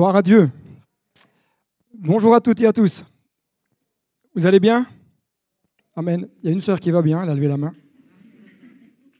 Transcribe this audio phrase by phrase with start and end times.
[0.00, 0.50] Gloire à Dieu.
[1.92, 3.04] Bonjour à toutes et à tous.
[4.34, 4.86] Vous allez bien?
[5.94, 6.26] Amen.
[6.42, 7.74] Il y a une sœur qui va bien, elle a levé la main.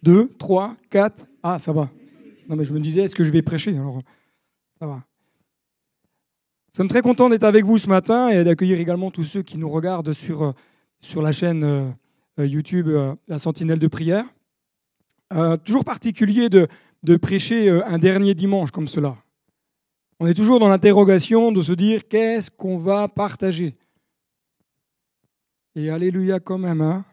[0.03, 1.27] Deux, trois, quatre.
[1.43, 1.91] Ah, ça va.
[2.49, 3.77] Non, mais je me disais, est-ce que je vais prêcher?
[3.77, 4.01] Alors,
[4.79, 4.95] ça va.
[4.95, 9.59] Nous sommes très contents d'être avec vous ce matin et d'accueillir également tous ceux qui
[9.59, 11.91] nous regardent sur, euh, la chaîne euh,
[12.39, 12.89] euh, YouTube
[13.29, 14.25] La Sentinelle de prière.
[15.63, 19.19] toujours particulier de prêcher un dernier dimanche comme cela.
[20.23, 23.75] On est toujours dans l'interrogation de se dire qu'est-ce qu'on va partager?
[25.75, 26.83] Et alléluia quand même.
[26.83, 27.07] Hein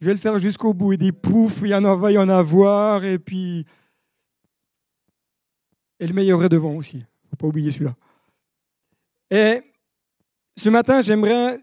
[0.00, 0.92] je vais le faire jusqu'au bout.
[0.92, 3.06] Et des poufs, il y en va y en avoir.
[3.06, 3.64] Et puis.
[5.98, 6.98] Et le meilleur est devant aussi.
[6.98, 7.96] Il ne faut pas oublier celui-là.
[9.30, 9.62] Et
[10.56, 11.58] ce matin, j'aimerais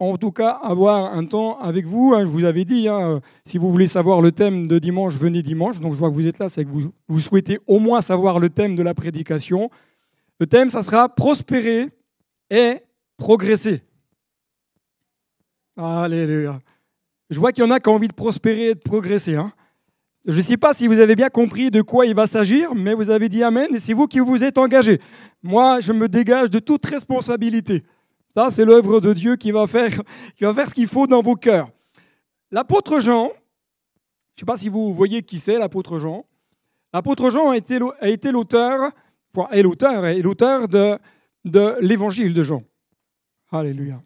[0.00, 2.12] en tout cas avoir un temps avec vous.
[2.14, 2.24] Hein.
[2.24, 5.78] je vous avais dit, hein, si vous voulez savoir le thème de dimanche, venez dimanche.
[5.78, 8.40] Donc je vois que vous êtes là, c'est que vous, vous souhaitez au moins savoir
[8.40, 9.70] le thème de la prédication.
[10.40, 11.88] Le thème, ça sera prospérer
[12.48, 12.78] et
[13.18, 13.82] progresser.
[15.76, 16.60] Alléluia.
[17.28, 19.36] Je vois qu'il y en a qui ont envie de prospérer et de progresser.
[19.36, 19.52] Hein.
[20.26, 22.94] Je ne sais pas si vous avez bien compris de quoi il va s'agir, mais
[22.94, 24.98] vous avez dit Amen et c'est vous qui vous êtes engagé.
[25.42, 27.82] Moi, je me dégage de toute responsabilité.
[28.36, 29.90] Ça, c'est l'œuvre de Dieu qui va faire,
[30.36, 31.68] qui va faire ce qu'il faut dans vos cœurs.
[32.50, 36.24] L'apôtre Jean, je ne sais pas si vous voyez qui c'est l'apôtre Jean.
[36.92, 38.90] L'apôtre Jean a été, l'auteur,
[39.52, 40.98] est l'auteur, est l'auteur de,
[41.80, 42.62] l'évangile de Jean.
[43.52, 44.02] Alléluia.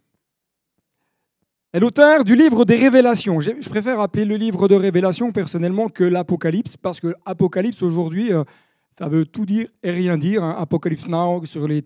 [1.72, 3.41] Est l'auteur du livre des révélations.
[3.41, 8.44] Je préfère appeler le livre de révélations personnellement que l'Apocalypse, parce que l'Apocalypse aujourd'hui, euh,
[8.98, 10.44] ça veut tout dire et rien dire.
[10.44, 10.55] Hein.
[10.59, 11.84] Apocalypse Now sur les,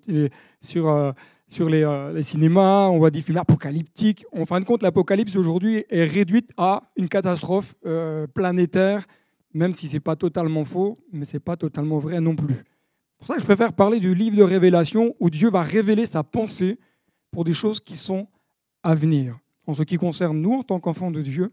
[0.60, 1.12] sur, euh,
[1.48, 4.26] sur euh, les, cinémas, on voit des films apocalyptiques.
[4.32, 9.06] En fin de compte, l'apocalypse aujourd'hui est réduite à une catastrophe euh, planétaire,
[9.54, 12.54] même si ce n'est pas totalement faux, mais ce n'est pas totalement vrai non plus.
[12.54, 16.06] C'est pour ça que je préfère parler du livre de révélation où Dieu va révéler
[16.06, 16.78] sa pensée
[17.30, 18.28] pour des choses qui sont
[18.82, 21.50] à venir, en ce qui concerne nous en tant qu'enfants de Dieu,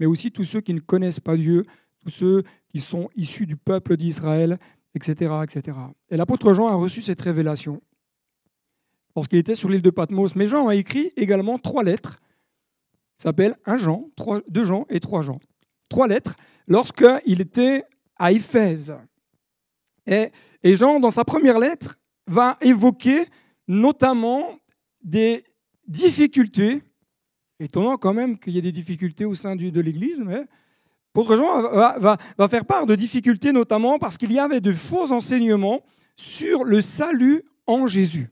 [0.00, 1.64] mais aussi tous ceux qui ne connaissent pas Dieu,
[2.00, 4.58] tous ceux qui sont issus du peuple d'Israël,
[4.94, 5.76] etc., etc.
[6.10, 7.82] Et l'apôtre Jean a reçu cette révélation
[9.16, 10.36] lorsqu'il était sur l'île de Patmos.
[10.36, 12.18] Mais Jean a écrit également trois lettres,
[13.16, 14.08] qui s'appellent un Jean,
[14.48, 15.38] deux Jean et trois Jean.
[15.88, 16.34] Trois lettres
[16.66, 17.84] lorsqu'il était
[18.16, 18.94] à Éphèse.
[20.06, 20.30] Et,
[20.64, 23.26] Jean, dans sa première lettre, va évoquer
[23.68, 24.58] notamment
[25.02, 25.44] des
[25.86, 26.82] difficultés.
[27.60, 30.46] Étonnant quand même qu'il y ait des difficultés au sein de l'Église, mais
[31.14, 31.62] L'apôtre Jean
[31.98, 35.82] va, faire part de difficultés, notamment parce qu'il y avait de faux enseignements
[36.16, 38.30] sur le salut en Jésus.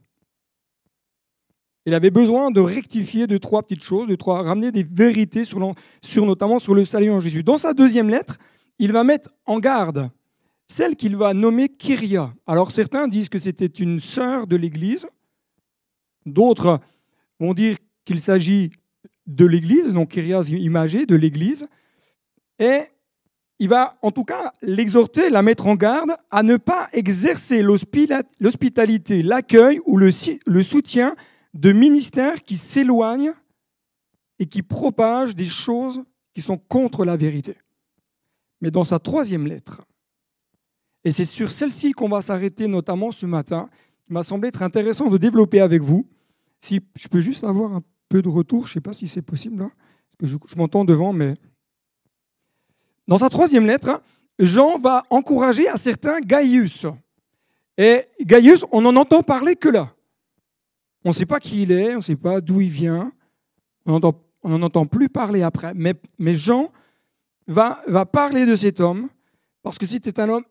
[1.91, 5.59] Il avait besoin de rectifier de trois petites choses, de trois, ramener des vérités sur,
[6.25, 7.43] notamment sur le salut en Jésus.
[7.43, 8.39] Dans sa deuxième lettre,
[8.79, 10.09] il va mettre en garde
[10.69, 12.33] celle qu'il va nommer Kyria.
[12.47, 15.05] Alors certains disent que c'était une sœur de l'Église,
[16.27, 16.79] d'autres
[17.41, 18.71] vont dire qu'il s'agit
[19.27, 21.67] de l'Église, donc Kyria imagée de l'Église,
[22.61, 22.83] et
[23.59, 29.25] il va en tout cas l'exhorter, la mettre en garde à ne pas exercer l'hospitalité,
[29.25, 31.17] l'accueil ou le soutien
[31.55, 33.35] de ministères qui s'éloignent
[34.39, 36.03] et qui propagent des choses
[36.35, 37.57] qui sont contre la vérité.
[38.61, 39.83] Mais dans sa troisième lettre,
[41.05, 43.69] et c'est sur celle-ci qu'on va s'arrêter notamment ce matin,
[44.09, 46.07] il m'a semblé être intéressant de développer avec vous.
[46.61, 49.23] Si je peux juste avoir un peu de retour, je ne sais pas si c'est
[49.23, 49.71] possible, là,
[50.21, 51.37] je, je m'entends devant, mais...
[53.09, 54.03] Dans sa troisième lettre,
[54.39, 56.87] Jean va encourager à certains Gaius.
[57.77, 59.95] Et Gaius, on n'en entend parler que là.
[61.05, 63.13] On ne sait pas qui il est, on ne sait pas d'où il vient,
[63.87, 65.73] on n'en entend plus parler après.
[65.75, 66.71] Mais, Jean
[67.47, 69.09] va, parler de cet homme
[69.63, 70.45] parce que c'était un homme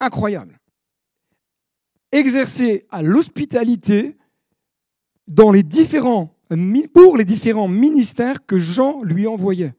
[0.00, 0.58] incroyable.
[2.10, 4.16] Exercé à l'hospitalité
[5.34, 6.28] pour les différents
[7.68, 9.74] ministères que Jean lui envoyait.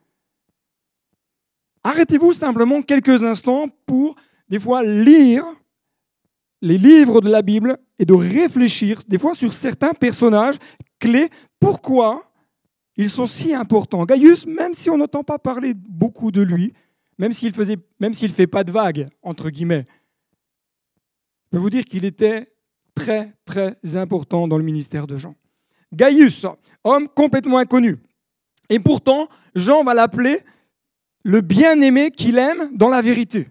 [1.83, 4.15] Arrêtez-vous simplement quelques instants pour
[4.49, 5.45] des fois lire
[6.61, 10.57] les livres de la Bible et de réfléchir des fois sur certains personnages
[10.99, 11.29] clés.
[11.59, 12.31] Pourquoi
[12.97, 14.05] ils sont si importants?
[14.05, 16.73] Gaius, même si on n'entend pas parler beaucoup de lui,
[17.17, 19.85] même s'il faisait, même s'il fait pas de vagues entre guillemets,
[21.45, 22.51] je peux vous dire qu'il était
[22.93, 25.35] très très important dans le ministère de Jean.
[25.93, 26.45] Gaius,
[26.83, 27.97] homme complètement inconnu,
[28.69, 30.41] et pourtant Jean va l'appeler
[31.23, 33.47] le bien-aimé qu'il aime dans la vérité.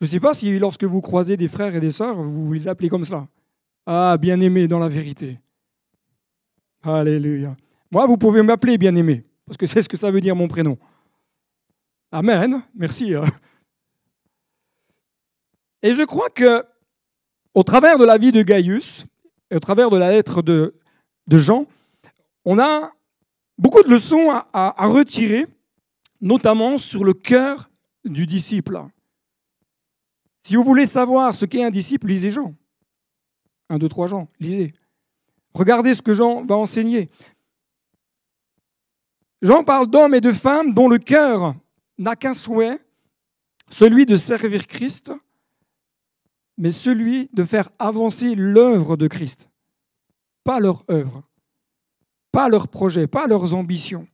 [0.00, 2.68] Je ne sais pas si lorsque vous croisez des frères et des sœurs, vous les
[2.68, 3.26] appelez comme cela.
[3.86, 5.38] Ah, bien-aimé dans la vérité.
[6.82, 7.56] Alléluia.
[7.90, 10.76] Moi, vous pouvez m'appeler bien-aimé, parce que c'est ce que ça veut dire mon prénom.
[12.10, 12.62] Amen.
[12.74, 13.14] Merci.
[13.14, 13.24] Hein.
[15.82, 16.64] Et je crois que,
[17.54, 19.04] au travers de la vie de Gaius,
[19.50, 20.74] et au travers de la lettre de,
[21.30, 21.66] Jean,
[22.44, 22.92] on a
[23.58, 25.46] beaucoup de leçons à retirer,
[26.20, 27.70] notamment sur le cœur
[28.04, 28.82] du disciple.
[30.46, 32.54] Si vous voulez savoir ce qu'est un disciple, lisez Jean.
[33.70, 34.74] Un, deux, trois Jean, lisez.
[35.54, 37.10] Regardez ce que Jean va enseigner.
[39.40, 41.54] Jean parle d'hommes et de femmes dont le cœur
[41.96, 42.78] n'a qu'un souhait,
[43.70, 45.12] celui de servir Christ,
[46.58, 49.48] mais celui de faire avancer l'œuvre de Christ,
[50.44, 51.22] pas leur œuvre,
[52.32, 54.06] pas leur projet, pas leurs ambitions.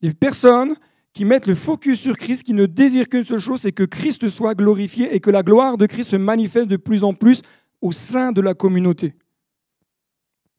[0.00, 0.76] Des personnes
[1.14, 4.28] qui mettent le focus sur Christ, qui ne désirent qu'une seule chose, c'est que Christ
[4.28, 7.40] soit glorifié et que la gloire de Christ se manifeste de plus en plus
[7.80, 9.14] au sein de la communauté.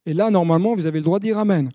[0.06, 1.70] Et là, normalement, vous avez le droit de dire Amen.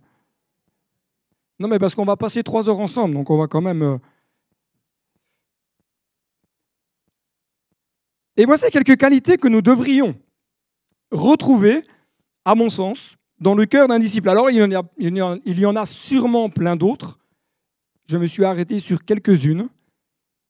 [1.59, 3.82] Non, mais parce qu'on va passer trois heures ensemble, donc on va quand même...
[3.82, 3.99] Euh,
[8.38, 10.17] et voici quelques qualités que nous devrions
[11.11, 11.85] retrouver,
[12.47, 14.31] à mon sens, dans le cœur d'un disciple.
[14.31, 17.19] Alors, il y en a, il y en a sûrement plein d'autres,
[18.10, 19.68] je me suis arrêté sur quelques-unes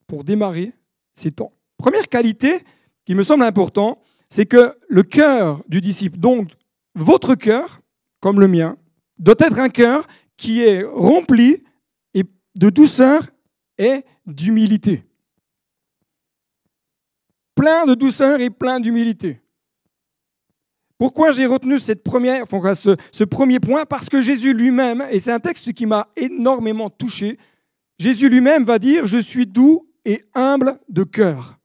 [0.07, 0.73] pour démarrer
[1.15, 1.53] ces temps.
[1.77, 2.65] Première qualité
[3.05, 3.99] qui me semble importante,
[4.31, 6.51] c'est que le cœur du disciple, donc
[6.95, 7.83] votre cœur,
[8.21, 8.79] comme le mien,
[9.19, 10.09] doit être un cœur
[10.39, 11.63] qui est rempli
[12.55, 13.29] de douceur
[13.77, 15.05] et d'humilité.
[17.55, 19.39] Plein de douceur et plein d'humilité.
[20.99, 21.93] Pourquoi j'ai retenu ce,
[23.25, 23.87] premier point?
[23.87, 27.39] Parce que Jésus lui-même, et c'est un texte qui m'a énormément touché,
[28.01, 31.59] Jésus lui-même va dire, je suis doux et humble de cœur.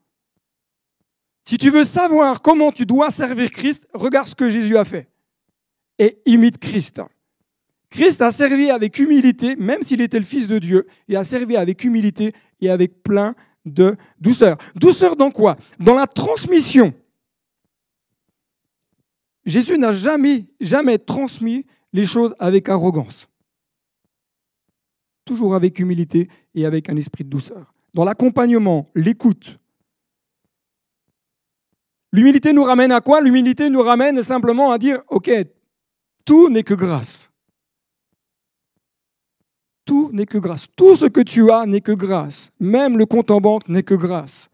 [1.46, 5.08] Si tu veux savoir comment tu dois servir Christ, regarde ce que Jésus a fait
[5.98, 7.02] et imite Christ.
[7.90, 11.56] Christ a servi avec humilité, même s'il était le Fils de Dieu, il a servi
[11.56, 13.34] avec humilité et avec plein
[13.66, 14.58] de douceur.
[14.76, 15.56] Douceur dans quoi?
[15.80, 16.94] Dans la transmission
[19.46, 23.30] Jésus n'a jamais, jamais transmis les choses avec arrogance.
[25.25, 27.74] Toujours avec humilité et avec un esprit de douceur.
[27.94, 29.60] Dans l'accompagnement, l'écoute.
[32.12, 33.22] L'humilité nous ramène à quoi?
[33.22, 35.30] L'humilité nous ramène simplement à dire, OK,
[36.24, 37.30] tout n'est que grâce.
[39.83, 40.68] Tout n'est que grâce.
[40.75, 42.51] Tout ce que tu as n'est que grâce.
[42.60, 44.50] Même le compte en banque n'est que grâce.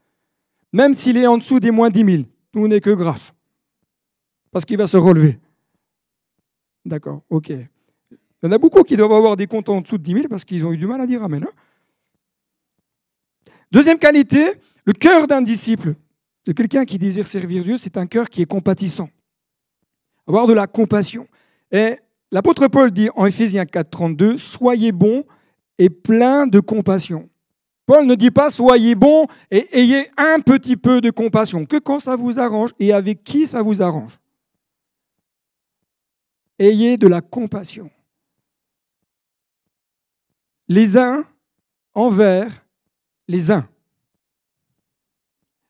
[0.73, 3.33] Même s'il est en dessous des moins 10 000, tout n'est que grâce
[4.51, 5.39] parce qu'il va se relever.
[6.85, 7.53] D'accord, ok.
[8.41, 10.27] Il y en a beaucoup qui doivent avoir des comptes en dessous de 10 000
[10.27, 11.45] parce qu'ils ont eu du mal à dire Amen.
[11.45, 11.51] Hein.
[13.71, 14.53] Deuxième qualité,
[14.85, 15.95] le cœur d'un disciple,
[16.45, 19.09] de quelqu'un qui désire servir Dieu, c'est un cœur qui est compatissant.
[20.27, 21.27] Avoir de la compassion.
[21.71, 21.97] Et
[22.31, 25.23] l'apôtre Paul dit en Éphésiens 4, 32, Soyez bons
[25.77, 27.29] et pleins de compassion.
[27.85, 31.99] Paul ne dit pas soyez bons et ayez un petit peu de compassion, que quand
[31.99, 34.21] ça vous arrange et avec qui ça vous arrange
[36.61, 37.89] ayez de la compassion.
[40.71, 41.25] Les uns
[41.93, 42.65] envers
[43.27, 43.67] les uns.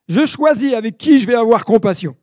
[0.07, 2.15] Je choisis avec qui je vais avoir compassion.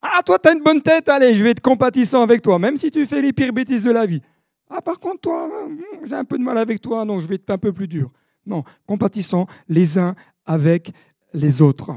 [0.00, 2.76] Ah, toi, tu as une bonne tête, allez, je vais être compatissant avec toi, même
[2.76, 4.22] si tu fais les pires bêtises de la vie.
[4.70, 7.34] Ah, par contre, toi, hmm, j'ai un peu de mal avec toi, non, je vais
[7.34, 8.12] être un peu plus dur.
[8.46, 10.14] Non, compatissant les uns
[10.46, 10.92] avec
[11.32, 11.90] les autres.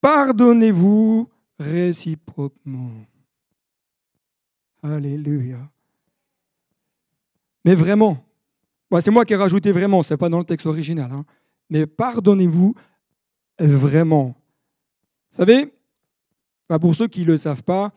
[0.00, 1.28] Pardonnez-vous
[1.58, 2.92] réciproquement.
[4.82, 5.70] Alléluia.
[7.68, 8.16] Mais vraiment,
[8.98, 11.12] c'est moi qui ai rajouté vraiment, ce n'est pas dans le texte original.
[11.12, 11.26] Hein.
[11.68, 12.74] Mais pardonnez-vous
[13.58, 14.28] vraiment.
[15.30, 15.70] Vous savez,
[16.70, 17.92] bah, pour ceux qui ne le savent pas,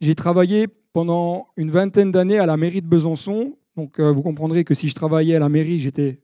[0.00, 3.56] j'ai travaillé pendant une vingtaine d'années à la mairie de Besançon.
[3.76, 6.18] Donc euh, vous comprendrez que si je travaillais à la mairie, j'étais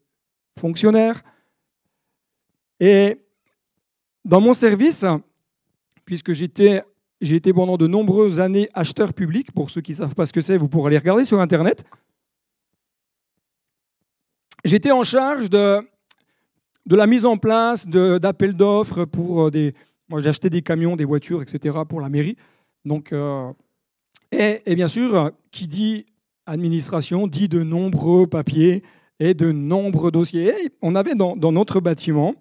[0.59, 1.23] fonctionnaire.
[2.81, 3.17] Et
[4.25, 5.05] dans mon service,
[6.05, 6.83] puisque j'étais
[7.21, 9.53] j'ai été pendant de nombreuses années acheteur public.
[9.53, 11.85] Pour ceux qui ne savent pas ce que c'est, vous pourrez aller regarder sur Internet.
[14.65, 15.81] J'étais en charge de,
[16.87, 19.75] la mise en place d'appels d'offres pour euh, des...
[20.09, 21.79] Moi, j'achetais des camions, des voitures, etc.
[21.89, 22.37] pour la mairie.
[22.85, 23.53] Donc, euh,
[24.33, 26.07] et, bien sûr, qui dit
[26.47, 28.83] administration dit de nombreux papiers
[29.21, 30.49] et de nombreux dossiers.
[30.49, 32.35] Et on avait dans, dans notre bâtiment,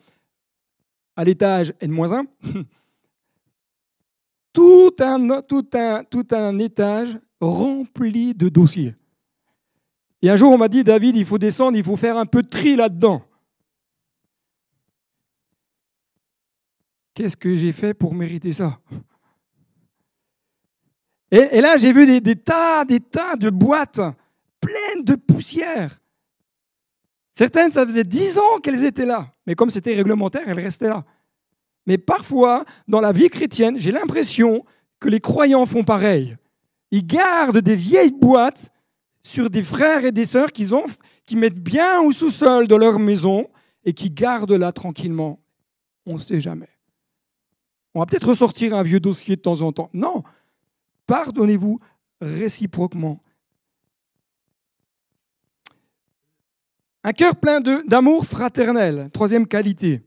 [1.15, 2.25] à l'étage N-1,
[4.53, 8.95] tout un, tout, un, tout un étage rempli de dossiers.
[10.21, 12.41] Et un jour, on m'a dit, David, il faut descendre, il faut faire un peu
[12.41, 13.23] de tri là-dedans.
[17.13, 18.79] Qu'est-ce que j'ai fait pour mériter ça?
[21.29, 23.99] Et, là, j'ai vu des, des, tas, des tas de boîtes
[24.61, 25.99] pleines de poussière.
[27.35, 29.33] Certaines, ça faisait dix ans qu'elles étaient là.
[29.45, 31.05] Mais comme c'était réglementaire, elles restaient là.
[31.85, 34.65] Mais parfois, dans la vie chrétienne, j'ai l'impression
[34.99, 36.35] que les croyants font pareil.
[36.91, 38.71] Ils gardent des vieilles boîtes
[39.27, 40.73] sur des frères et des sœurs qu'ils
[41.25, 43.49] qui mettent bien au sous-sol de leur maison
[43.83, 45.39] et qui gardent là tranquillement.
[46.05, 46.69] On ne sait jamais.
[47.93, 49.89] On va peut-être ressortir un vieux dossier de temps en temps.
[49.93, 50.23] Non,
[51.07, 51.79] pardonnez-vous
[52.21, 53.21] réciproquement.
[57.03, 60.01] Un cœur plein d'amour fraternel, troisième qualité.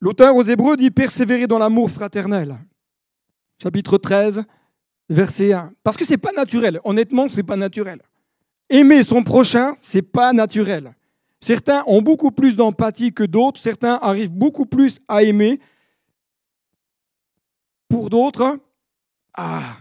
[0.00, 2.58] L'auteur aux Hébreux dit persévérer dans l'amour fraternel.
[3.62, 4.44] Chapitre 13,
[5.08, 5.72] verset 1.
[5.82, 6.80] Parce que ce n'est pas naturel.
[6.84, 8.00] Honnêtement, ce n'est pas naturel.
[8.68, 10.94] Aimer son prochain, ce n'est pas naturel.
[11.40, 15.60] Certains ont beaucoup plus d'empathie que d'autres, certains arrivent beaucoup plus à aimer.
[17.88, 18.58] Pour d'autres,
[19.34, 19.76] ah.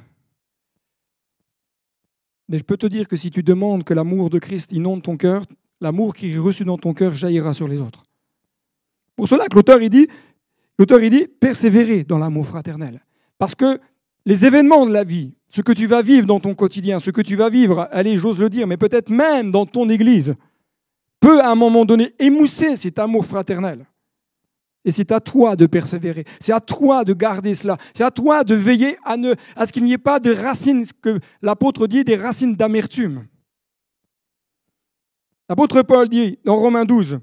[2.49, 5.17] Mais je peux te dire que si tu demandes que l'amour de Christ inonde ton
[5.17, 5.45] cœur,
[5.79, 8.03] l'amour qui est reçu dans ton cœur jaillira sur les autres.
[9.15, 13.05] Pour cela que l'auteur il dit, persévérer dans l'amour fraternel.
[13.37, 13.79] Parce que
[14.25, 17.21] les événements de la vie, ce que tu vas vivre dans ton quotidien, ce que
[17.21, 20.35] tu vas vivre, allez, j'ose le dire, mais peut-être même dans ton église,
[21.19, 23.85] peut à un moment donné émousser cet amour fraternel.
[24.83, 28.43] Et c'est à toi de persévérer, c'est à toi de garder cela, c'est à toi
[28.43, 31.85] de veiller à, ne, à ce qu'il n'y ait pas de racines, ce que l'apôtre
[31.85, 33.27] dit, des racines d'amertume.
[35.47, 37.19] L'apôtre Paul dit dans Romains 12,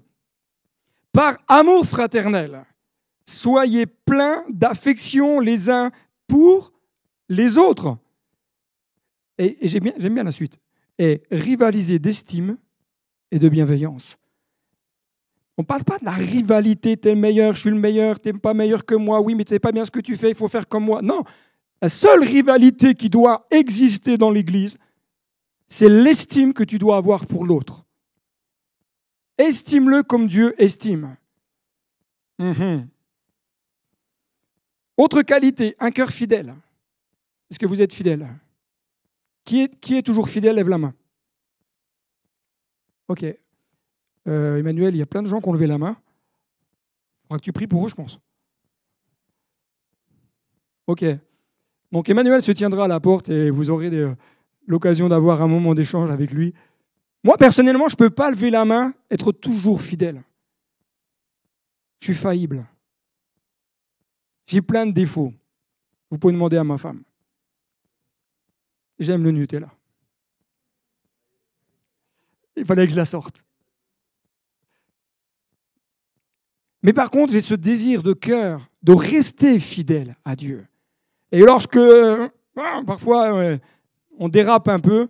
[1.13, 2.65] par amour fraternel,
[3.27, 5.91] soyez pleins d'affection les uns
[6.29, 6.73] pour
[7.29, 7.97] les autres.
[9.39, 10.59] Et, j'aime bien, la suite.
[10.99, 12.59] Et rivaliser d'estime
[13.31, 14.17] et de bienveillance.
[15.57, 18.33] On ne parle pas de la rivalité, t'es le meilleur, je suis le meilleur, t'es
[18.33, 20.37] pas meilleur que moi, oui, mais tu sais pas bien ce que tu fais, il
[20.37, 21.03] faut faire comme moi.
[21.03, 21.25] Non,
[21.83, 24.79] la seule rivalité qui doit exister dans l'Église,
[25.69, 27.85] c'est l'estime que tu dois avoir pour l'autre.
[29.37, 31.17] Estime-le comme Dieu estime.
[32.39, 32.89] Mhm.
[34.97, 36.55] Autre qualité, un cœur fidèle.
[37.51, 38.29] Est-ce que vous êtes fidèle?
[39.45, 40.57] Qui est, toujours fidèle?
[40.57, 40.95] Lève la main.
[43.09, 43.25] Ok.
[44.27, 45.97] Euh, Emmanuel, il y a plein de gens qui ont levé la main.
[45.99, 48.21] Il faudra que tu pries pour eux, je pense.
[50.87, 51.05] Ok.
[51.91, 54.15] Donc Emmanuel se tiendra à la porte et vous aurez euh,
[54.67, 56.53] l'occasion d'avoir un moment d'échange avec lui.
[57.25, 60.23] Moi, personnellement, je ne peux pas lever la main, être toujours fidèle.
[62.01, 62.67] Je suis faillible.
[64.47, 65.33] J'ai plein de défauts.
[66.11, 67.03] Vous pouvez demander à ma femme.
[68.99, 69.71] J'aime le Nutella.
[72.57, 73.45] Il fallait que je la sorte.
[76.83, 80.67] Mais par contre, j'ai ce désir de cœur de rester fidèle à Dieu.
[81.33, 83.59] Et lorsque ah, parfois
[84.19, 85.09] on dérape un peu,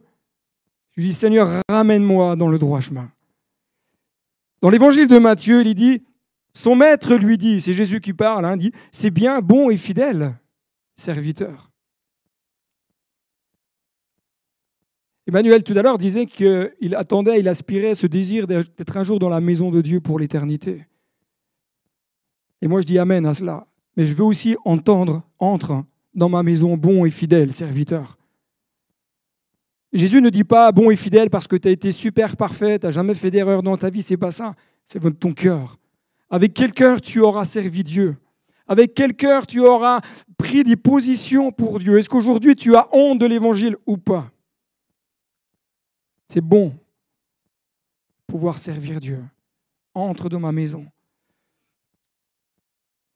[0.97, 3.11] je dis Seigneur, ramène-moi dans le droit chemin.
[4.61, 6.03] Dans l'évangile de Matthieu, il dit
[6.53, 10.35] son maître lui dit, c'est Jésus qui parle, hein, dit, c'est bien, bon et fidèle
[10.97, 11.68] serviteur.
[15.29, 19.29] Emmanuel tout à l'heure disait qu'il attendait, il aspirait ce désir d'être un jour dans
[19.29, 20.87] la maison de Dieu pour l'éternité.
[22.63, 23.67] Et moi je dis Amen à cela.
[23.97, 28.17] Mais je veux aussi entendre, entre dans ma maison, bon et fidèle serviteur.
[29.93, 32.87] Jésus ne dit pas bon et fidèle parce que tu as été super parfait, tu
[32.87, 34.55] n'as jamais fait d'erreur dans ta vie, c'est pas ça,
[34.87, 35.77] c'est ton cœur.
[36.31, 38.17] Avec quel cœur tu auras servi Dieu?
[38.67, 40.01] Avec quel cœur tu auras
[40.39, 41.99] pris des positions pour Dieu?
[41.99, 44.31] Est-ce qu'aujourd'hui tu as honte de l'évangile ou pas?
[46.29, 46.75] C'est bon
[48.27, 49.25] pouvoir servir Dieu.
[49.95, 50.87] Entre dans ma maison.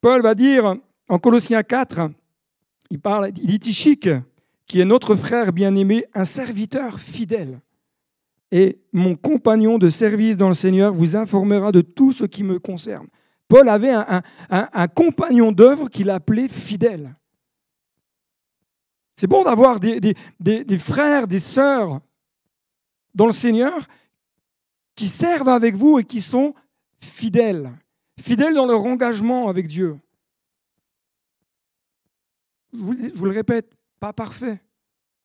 [0.01, 0.77] Paul va dire
[1.09, 2.11] en Colossiens 4,
[2.91, 4.09] il parle, il dit Tichique,
[4.67, 7.61] qui est notre frère bien-aimé, un serviteur fidèle
[8.53, 12.59] et mon compagnon de service dans le Seigneur vous informera de tout ce qui me
[12.59, 13.07] concerne.
[13.49, 17.15] Paul avait un, compagnon d'œuvre qu'il appelait fidèle.
[19.17, 20.01] C'est bon d'avoir des,
[20.39, 22.01] des, frères, des sœurs
[23.15, 23.87] dans le Seigneur
[24.95, 26.55] qui servent avec vous et qui sont
[27.01, 27.73] fidèles,
[28.21, 29.99] fidèles dans leur engagement avec Dieu.
[32.73, 34.61] Je vous, le répète, pas parfait.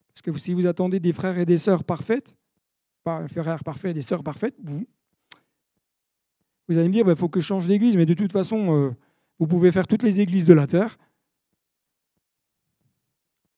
[0.09, 2.35] Parce que si vous attendez des frères et des sœurs parfaites,
[3.03, 4.85] frères parfaits, des sœurs parfaites, vous,
[6.67, 8.75] vous allez me dire, il bah, faut que je change d'église, mais de toute façon,
[8.75, 8.91] euh,
[9.39, 10.97] vous pouvez faire toutes les églises de la terre.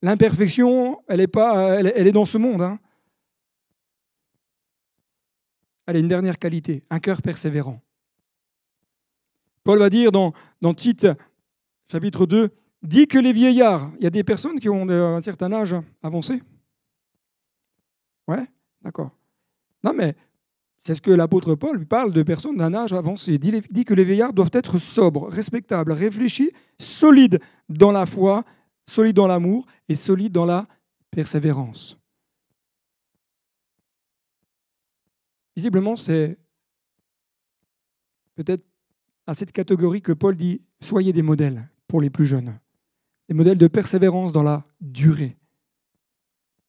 [0.01, 2.61] L'imperfection, elle est, pas, elle, est dans ce monde.
[2.61, 2.79] Hein.
[5.89, 7.81] Elle a une dernière qualité, un cœur persévérant.
[9.63, 11.07] Paul va dire dans, dans Tite,
[11.91, 12.51] chapitre 2,
[12.83, 16.43] dit que les vieillards, il y a des personnes qui ont un certain âge avancé.
[18.27, 18.45] Ouais,
[18.83, 19.09] d'accord.
[19.83, 20.15] Non, mais
[20.85, 23.33] C'est ce que l'apôtre Paul parle de personnes d'un âge avancé.
[23.33, 28.43] Il dit que les vieillards doivent être sobres, respectables, réfléchis, solides dans la foi,
[28.85, 30.67] solides dans l'amour et solides dans la
[31.09, 31.98] persévérance.
[35.59, 36.37] Visiblement, c'est
[38.35, 38.63] peut-être
[39.27, 42.57] à cette catégorie que Paul dit soyez des modèles pour les plus jeunes,
[43.27, 45.35] des modèles de persévérance dans la durée.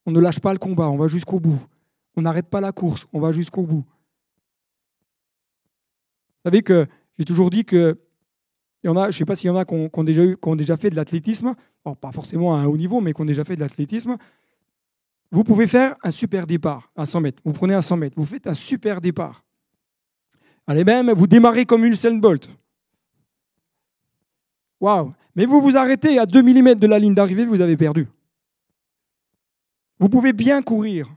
[0.07, 1.61] On ne lâche pas le combat, on va jusqu'au bout.
[2.17, 3.85] On n'arrête pas la course, on va jusqu'au bout.
[6.27, 7.97] Vous savez que j'ai toujours dit que
[8.83, 10.25] il y en a, je ne sais pas s'il y en a qui ont, déjà,
[10.25, 11.55] eu, déjà fait de l'athlétisme,
[11.85, 14.17] pas forcément à un haut niveau, mais qui ont déjà fait de l'athlétisme.
[15.31, 17.43] Vous pouvez faire un super départ à 100 mètres.
[17.45, 19.45] Vous prenez un 100 mètres, vous faites un super départ.
[20.67, 22.49] Allez même, vous démarrez comme Usain Bolt.
[24.81, 28.09] Waouh Mais vous vous arrêtez à 2 mm de la ligne d'arrivée, vous avez perdu.
[29.99, 31.09] Vous pouvez bien courir.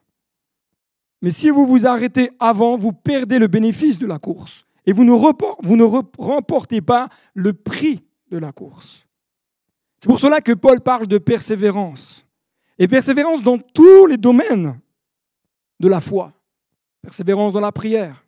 [1.22, 4.66] Mais si vous vous arrêtez avant, vous perdez le bénéfice de la course.
[4.86, 5.84] Et vous ne, vous ne
[6.18, 9.08] remportez pas le prix de la course.
[10.02, 12.23] C'est pour cela que Paul parle de persévérance.
[12.80, 14.80] Et persévérance dans tous les domaines
[15.80, 16.34] de la foi.
[17.02, 18.26] Persévérance dans la prière.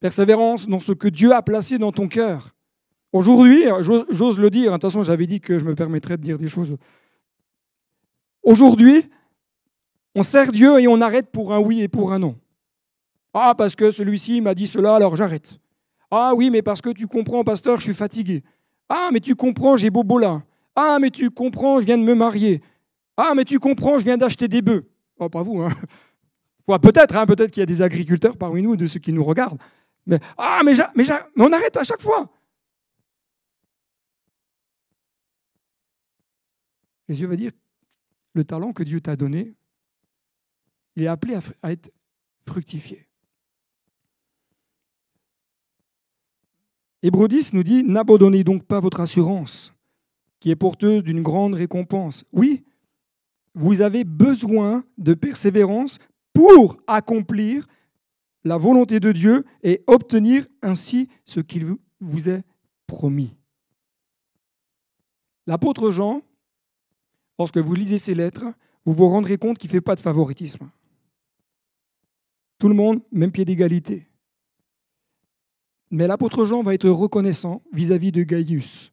[0.00, 2.54] Persévérance dans ce que Dieu a placé dans ton cœur.
[3.12, 3.64] Aujourd'hui,
[4.10, 6.76] j'ose le dire, attention, j'avais dit que je me permettrais de dire des choses.
[8.42, 9.08] Aujourd'hui,
[10.14, 12.36] on sert Dieu et on arrête pour un oui et pour un non.
[13.32, 15.58] Ah, parce que celui-ci m'a dit cela, alors j'arrête.
[16.10, 18.42] Ah oui, mais parce que tu comprends, pasteur, je suis fatigué.
[18.88, 20.42] Ah, mais tu comprends, j'ai bobo là.
[20.74, 22.62] Ah, mais tu comprends, je viens de me marier.
[23.16, 24.88] Ah, mais tu comprends, je viens d'acheter des bœufs.
[25.18, 25.72] Oh, pas vous, hein.
[26.78, 29.60] peut-être, hein, peut-être qu'il y a des agriculteurs parmi nous, de ceux qui nous regardent.
[30.06, 31.04] Mais, ah, mais, mais,
[31.36, 32.30] mais on arrête à chaque fois.
[37.08, 37.52] Jésus va dire,
[38.32, 39.54] le talent que Dieu t'a donné,
[40.96, 41.90] il est appelé à être
[42.46, 43.06] fructifié.
[47.02, 49.71] Hébreu 10 nous dit N'abandonnez donc pas votre assurance,
[50.42, 52.24] qui est porteuse d'une grande récompense.
[52.32, 52.64] Oui,
[53.54, 56.00] vous avez besoin de persévérance
[56.32, 57.68] pour accomplir
[58.42, 62.42] la volonté de Dieu et obtenir ainsi ce qu'il vous est
[62.88, 63.36] promis.
[65.46, 66.22] L'apôtre Jean,
[67.38, 68.46] lorsque vous lisez ses lettres,
[68.84, 70.68] vous vous rendrez compte qu'il ne fait pas de favoritisme.
[72.58, 74.08] Tout le monde, même pied d'égalité.
[75.92, 78.91] Mais l'apôtre Jean va être reconnaissant vis-à-vis de Gaius.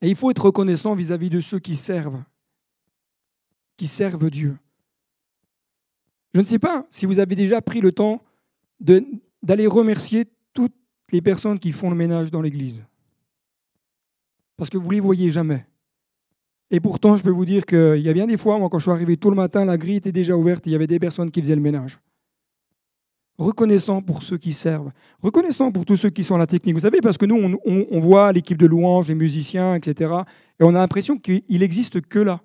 [0.00, 2.22] Et il faut être reconnaissant vis-à-vis de ceux qui servent,
[3.76, 4.56] qui servent Dieu.
[6.34, 8.22] Je ne sais pas si vous avez déjà pris le temps
[8.80, 10.74] d'aller remercier toutes
[11.10, 12.82] les personnes qui font le ménage dans l'Église.
[14.56, 15.66] Parce que vous ne les voyez jamais.
[16.70, 18.84] Et pourtant, je peux vous dire qu'il y a bien des fois, moi, quand je
[18.84, 21.30] suis arrivé tôt le matin, la grille était déjà ouverte, il y avait des personnes
[21.30, 21.98] qui faisaient le ménage
[23.38, 24.90] reconnaissant pour ceux qui servent,
[25.22, 26.74] reconnaissant pour tous ceux qui sont à la technique.
[26.74, 30.12] Vous savez, parce que nous, on, voit l'équipe de louanges, les musiciens, etc.
[30.60, 32.40] Et on a l'impression qu'il n'existe que là.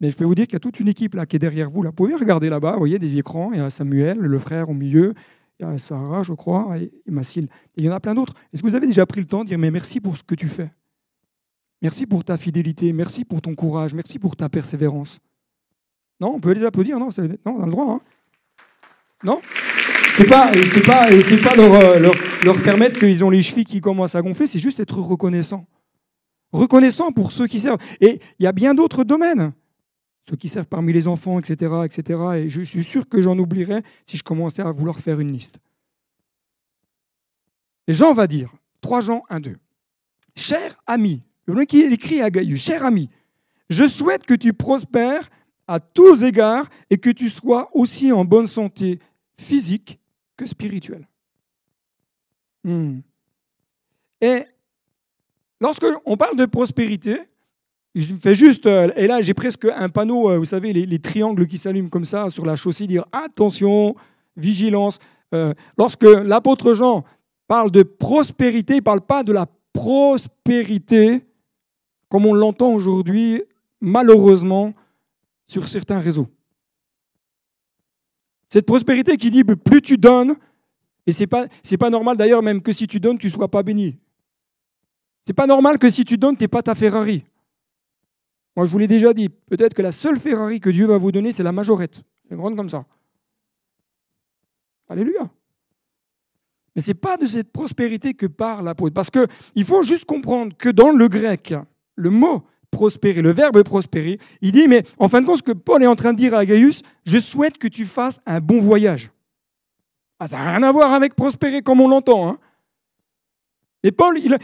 [0.00, 1.68] Mais je peux vous dire qu'il y a toute une équipe là qui est derrière
[1.68, 1.82] vous.
[1.82, 1.90] Là.
[1.90, 4.72] Vous pouvez regarder là-bas, vous voyez des écrans, il y a Samuel, le frère au
[4.72, 5.14] milieu,
[5.58, 7.50] il y a Sarah, je crois, et Mathilde.
[7.76, 8.34] Et il y en a plein d'autres.
[8.52, 10.36] Est-ce que vous avez déjà pris le temps de dire mais merci pour ce que
[10.36, 10.70] tu fais?
[11.82, 15.18] Merci pour ta fidélité, merci pour ton courage, merci pour ta persévérance.
[16.20, 17.08] Non, on peut les applaudir, non,
[17.46, 17.94] non on a le droit.
[17.94, 18.00] Hein
[19.22, 19.40] non
[20.12, 23.80] c'est pas, c'est pas, c'est pas leur, leur, leur permettre qu'ils ont les chevilles qui
[23.80, 25.66] commencent à gonfler, c'est juste être reconnaissant.
[26.52, 27.80] Reconnaissant pour ceux qui servent.
[28.00, 29.52] Et il y a bien d'autres domaines.
[30.28, 32.20] Ceux qui servent parmi les enfants, etc., etc.
[32.36, 35.58] Et je suis sûr que j'en oublierais si je commençais à vouloir faire une liste.
[37.86, 39.56] Et Jean va dire, 3 Jean 1, 2.
[40.36, 43.08] Cher ami, le qui écrit à Gaïus, cher ami,
[43.68, 45.30] je souhaite que tu prospères
[45.66, 48.98] à tous égards et que tu sois aussi en bonne santé
[49.40, 49.98] physique
[50.36, 51.08] que spirituel.
[52.62, 53.00] Hmm.
[54.20, 54.44] Et
[55.60, 57.20] lorsque on parle de prospérité,
[57.94, 61.46] je fais juste, euh, et là j'ai presque un panneau, euh, vous savez, les, triangles
[61.46, 63.96] qui s'allument comme ça sur la chaussée, dire attention,
[64.36, 64.98] vigilance.
[65.34, 67.04] Euh, lorsque l'apôtre Jean
[67.48, 71.24] parle de prospérité, il ne parle pas de la prospérité
[72.08, 73.42] comme on l'entend aujourd'hui,
[73.80, 74.74] malheureusement,
[75.46, 76.28] sur certains réseaux.
[78.50, 80.34] Cette prospérité qui dit plus tu donnes,
[81.06, 83.62] et ce n'est pas, normal d'ailleurs même que si tu donnes, tu ne sois pas
[83.62, 83.96] béni.
[85.26, 87.24] C'est pas normal que si tu donnes, tu n'es pas ta Ferrari.
[88.56, 91.12] Moi, je vous l'ai déjà dit, peut-être que la seule Ferrari que Dieu va vous
[91.12, 92.02] donner, c'est la majorette.
[92.28, 92.84] Elle grande comme ça.
[94.88, 95.30] Alléluia.
[96.74, 98.94] Mais ce n'est pas de cette prospérité que parle l'apôtre.
[98.94, 101.54] Parce qu'il faut juste comprendre que dans le grec,
[101.94, 105.52] le mot prospérer, le verbe prospérer, il dit, mais en fin de compte, ce que
[105.52, 108.60] Paul est en train de dire à Gaius, je souhaite que tu fasses un bon
[108.60, 109.10] voyage.
[110.18, 112.28] Ah, ça n'a rien à voir avec prospérer comme on l'entend.
[112.28, 112.38] Hein.
[113.82, 114.36] Et Paul, il,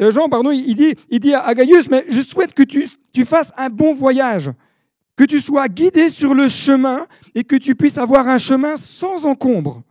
[0.00, 3.24] euh, Jean, pardon, il dit, il dit à Gaius, mais je souhaite que tu, tu
[3.24, 4.50] fasses un bon voyage,
[5.16, 9.26] que tu sois guidé sur le chemin et que tu puisses avoir un chemin sans
[9.26, 9.82] encombre,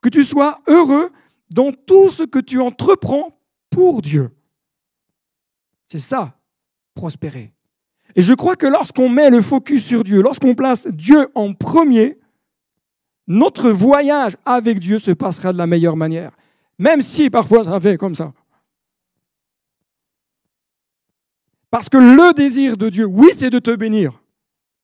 [0.00, 1.10] que tu sois heureux
[1.50, 3.36] dans tout ce que tu entreprends
[3.70, 4.30] pour Dieu.
[5.90, 6.37] C'est ça,
[6.98, 7.52] prospérer.
[8.16, 12.18] Et je crois que lorsqu'on met le focus sur Dieu, lorsqu'on place Dieu en premier,
[13.28, 16.32] notre voyage avec Dieu se passera de la meilleure manière.
[16.78, 18.32] Même si parfois ça fait comme ça.
[21.70, 24.20] Parce que le désir de Dieu, oui, c'est de te bénir.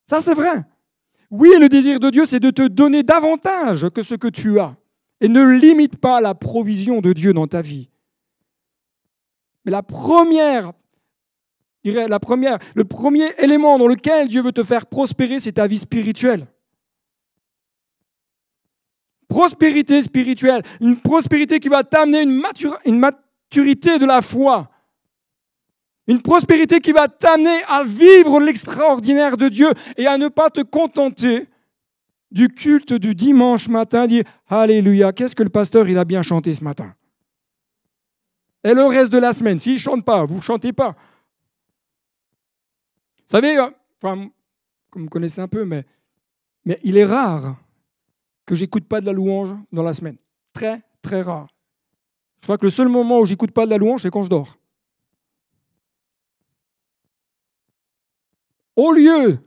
[0.08, 0.64] Ça, c'est vrai.
[1.30, 4.76] Oui, le désir de Dieu, c'est de te donner davantage que ce que tu as.
[5.20, 7.88] Et ne limite pas la provision de Dieu dans ta vie.
[9.64, 10.72] Mais la première,
[11.84, 16.46] le premier élément dans lequel Dieu veut te faire prospérer, c'est ta vie spirituelle.
[19.28, 22.42] Prospérité spirituelle, une prospérité qui va t'amener une,
[22.86, 24.70] une maturité de la foi.
[26.06, 30.60] Une prospérité qui va t'amener à vivre l'extraordinaire de Dieu et à ne pas te
[30.60, 31.48] contenter
[32.30, 36.64] du culte du dimanche matin, dire Alléluia, qu'est-ce que le pasteur a bien chanté ce
[36.64, 36.94] matin
[38.62, 40.94] Et le reste de la semaine, s'il ne chante pas, vous ne chantez pas.
[43.26, 43.70] Vous savez, euh,
[44.02, 44.28] enfin,
[44.90, 45.84] comme vous connaissez un peu, mais,
[46.82, 47.56] il est rare
[48.46, 50.16] que j'écoute pas de la louange dans la semaine.
[50.52, 51.48] Très, très rare.
[52.40, 54.28] Je crois que le seul moment où j'écoute pas de la louange, c'est quand je
[54.28, 54.58] dors.
[58.76, 59.38] Au lieu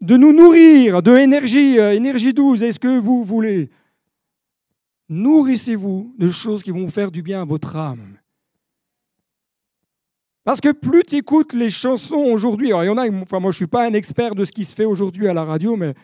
[0.00, 3.70] de nous nourrir de énergie, euh, énergie douce, est-ce que vous voulez?
[5.08, 8.18] Nourrissez-vous de choses qui vont faire du bien à votre âme.
[10.44, 13.52] Parce que plus tu écoutes les chansons aujourd'hui, alors il y en a, enfin moi
[13.52, 15.76] je ne suis pas un expert de ce qui se fait aujourd'hui à la radio,
[15.76, 15.94] mais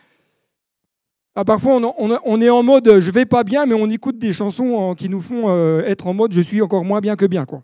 [1.35, 4.95] ah, parfois, on, est en mode je vais pas bien, mais on écoute des chansons
[4.95, 7.45] qui nous font euh, être en mode je suis encore moins bien que bien.
[7.45, 7.63] Quoi.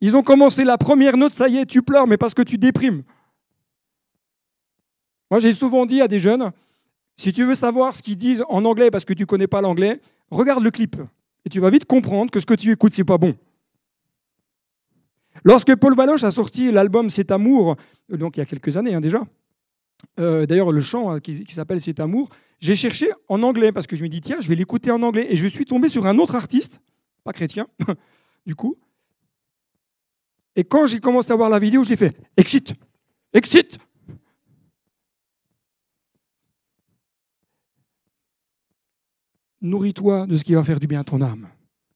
[0.00, 2.58] Ils ont commencé la première note, ça y est, tu pleures, mais parce que tu
[2.58, 3.02] déprimes.
[5.30, 6.52] Moi, j'ai souvent dit à des jeunes
[7.16, 9.60] si tu veux savoir ce qu'ils disent en anglais parce que tu ne connais pas
[9.60, 10.96] l'anglais, regarde le clip.
[11.44, 13.34] Et tu vas vite comprendre que ce que tu écoutes, c'est pas bon.
[15.46, 17.76] Lorsque Paul Baloche a sorti l'album C'est Amour,
[18.08, 19.22] donc il y a quelques années hein, déjà,
[20.18, 23.94] euh, d'ailleurs, le chant hein, qui, s'appelle Cet amour, j'ai cherché en anglais parce que
[23.94, 25.26] je me dis, tiens, je vais l'écouter en anglais.
[25.30, 26.80] Et je suis tombé sur un autre artiste,
[27.22, 27.68] pas chrétien,
[28.46, 28.74] du coup.
[30.56, 32.74] Et quand j'ai commencé à voir la vidéo, j'ai fait, excite,
[33.32, 33.78] excite.
[39.60, 41.48] Nourris-toi de ce qui va faire du bien à ton âme,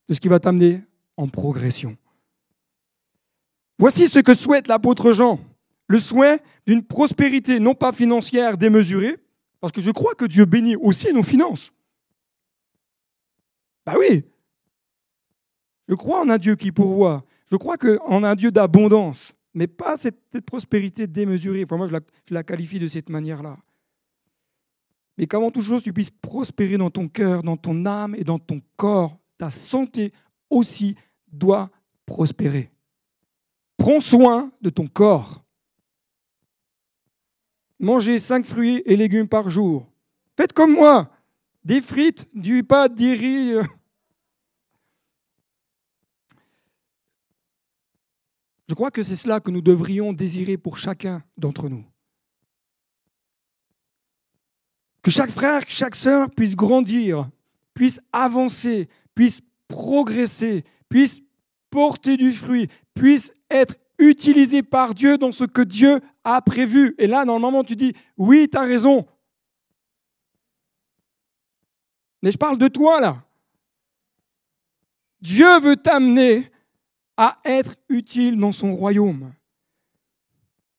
[0.09, 0.83] de ce qui va t'amener
[1.17, 1.97] en progression.
[3.81, 5.41] Voici ce que souhaite l'apôtre Jean
[5.89, 9.17] le souhait d'une prospérité non pas financière démesurée,
[9.59, 11.73] parce que je crois que Dieu bénit aussi nos finances.
[13.87, 14.23] Ben oui,
[15.89, 19.97] je crois en un Dieu qui pourvoit, je crois en un Dieu d'abondance, mais pas
[19.97, 21.65] cette, prospérité démesurée.
[21.71, 23.57] moi, je la, je la qualifie de cette manière-là.
[25.17, 28.39] Mais qu'avant toute chose, tu puisses prospérer dans ton cœur, dans ton âme et dans
[28.39, 29.19] ton corps.
[29.39, 30.13] Ta santé
[30.51, 30.97] aussi
[31.33, 31.71] doit
[32.05, 32.71] prospérer.
[33.81, 35.43] Prends soin de ton corps.
[37.79, 39.91] Mangez cinq fruits et légumes par jour.
[40.37, 41.11] Faites comme moi,
[41.65, 43.55] des frites, du pâte, des riz.
[48.69, 51.87] Je crois que c'est cela que nous devrions désirer pour chacun d'entre nous.
[55.01, 57.31] Que chaque frère, chaque sœur puisse grandir,
[57.73, 61.23] puisse avancer, puisse progresser, puisse
[61.71, 66.95] porter du fruit, puisse être utilisé par Dieu dans ce que Dieu a prévu.
[66.99, 69.07] Et là, normalement, tu dis, oui, tu as raison.
[72.23, 73.23] Mais je parle de toi, là.
[75.21, 76.51] Dieu veut t'amener
[77.17, 79.33] à être utile dans son royaume.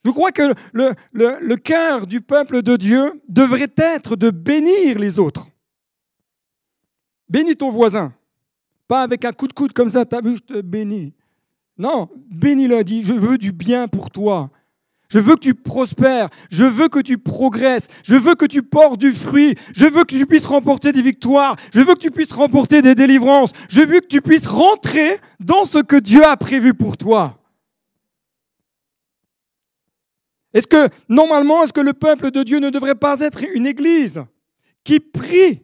[0.03, 4.97] Je crois que le, le, le cœur du peuple de Dieu devrait être de bénir
[4.97, 5.47] les autres.
[7.29, 8.13] Bénis ton voisin.
[8.91, 11.13] Pas avec un coup de coude comme ça, t'as vu, je te bénis.
[11.77, 14.49] Non, bénis-le, dit, je veux du bien pour toi.
[15.07, 16.27] Je veux que tu prospères.
[16.49, 17.87] Je veux que tu progresses.
[18.03, 19.55] Je veux que tu portes du fruit.
[19.73, 21.55] Je veux que tu puisses remporter des victoires.
[21.73, 23.53] Je veux que tu puisses remporter des délivrances.
[23.69, 27.39] Je veux que tu puisses rentrer dans ce que Dieu a prévu pour toi.
[30.53, 34.21] Est-ce que, normalement, est-ce que le peuple de Dieu ne devrait pas être une église
[34.83, 35.61] qui prie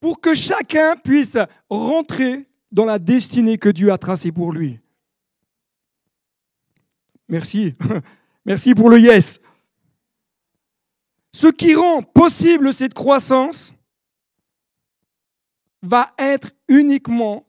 [0.00, 1.36] pour que chacun puisse
[1.68, 4.80] rentrer dans la destinée que Dieu a tracée pour lui
[7.30, 7.74] Merci.
[8.44, 9.40] Merci pour le yes.
[11.32, 13.72] Ce qui rend possible cette croissance
[15.80, 17.46] va être uniquement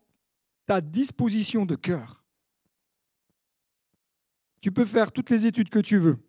[0.67, 2.23] ta disposition de cœur.
[4.61, 6.19] Tu peux faire toutes les études que tu veux.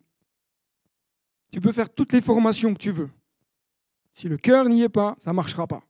[1.51, 3.11] Tu peux faire toutes les formations que tu veux.
[4.13, 5.83] Si le cœur n'y est pas, ça ne marchera pas.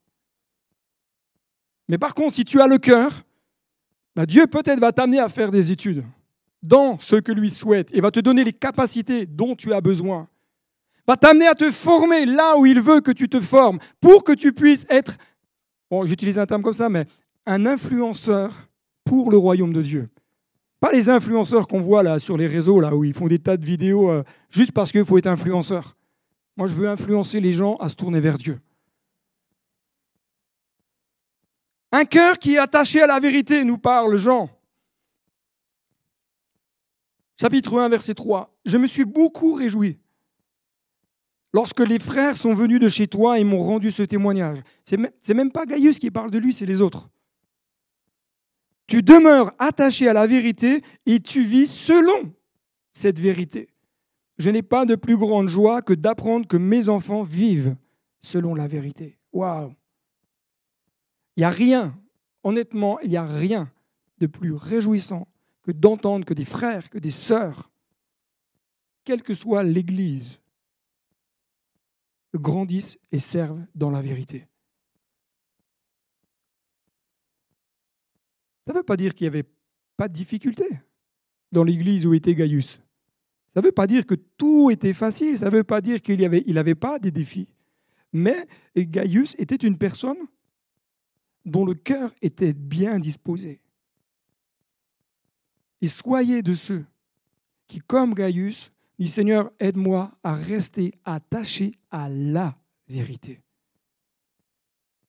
[1.93, 3.23] Mais par contre, si tu as le cœur,
[4.15, 6.03] bah, Dieu peut-être va t'amener à faire des études
[6.63, 10.27] dans ce que lui souhaite et va te donner les capacités dont tu as besoin.
[11.06, 14.32] Va t'amener à te former là où il veut que tu te formes pour que
[14.32, 15.17] tu puisses être,
[15.91, 17.06] bon, j'utilise un terme comme ça, mais
[17.45, 18.71] un influenceur
[19.03, 20.10] pour le royaume de Dieu.
[20.79, 23.56] Pas les influenceurs qu'on voit là sur les réseaux, là où ils font des tas
[23.56, 25.95] de vidéos euh, juste parce qu'il faut être influenceur.
[26.58, 28.60] Moi, je veux influencer les gens à se tourner vers Dieu.
[31.93, 34.49] Un cœur qui est attaché à la vérité, nous parle Jean.
[37.39, 38.51] Chapitre 1, verset 3.
[38.65, 39.99] Je me suis beaucoup réjoui
[41.53, 44.58] lorsque les frères sont venus de chez toi et m'ont rendu ce témoignage.
[44.86, 47.10] C'est même, même pas Gaius qui parle de lui, c'est les autres.
[48.88, 52.34] Tu demeures attaché à la vérité et tu vis selon
[52.91, 53.69] cette vérité.
[54.39, 57.75] Je n'ai pas de plus grande joie que d'apprendre que mes enfants vivent
[58.23, 59.19] selon la vérité.
[59.32, 59.75] Waouh
[61.35, 61.97] Il n'y a rien,
[62.43, 63.71] honnêtement, il n'y a rien
[64.19, 65.27] de plus réjouissant
[65.63, 67.71] que d'entendre que des frères, que des sœurs,
[69.03, 70.39] quelle que soit l'Église,
[72.35, 74.47] grandissent et servent dans la vérité.
[78.65, 79.49] Ça ne veut pas dire qu'il n'y avait
[79.97, 80.65] pas de difficulté
[81.51, 82.79] dans l'Église où était Gaius.
[83.53, 86.19] Ça ne veut pas dire que tout était facile, ça ne veut pas dire qu'il
[86.19, 87.47] n'avait avait pas des défis.
[88.11, 90.17] Mais Gaius était une personne
[91.45, 93.60] dont le cœur était bien disposé.
[95.82, 96.86] Et soyez de ceux
[97.67, 103.41] qui, comme Gaius, disent Seigneur, aide-moi à rester attaché à la vérité.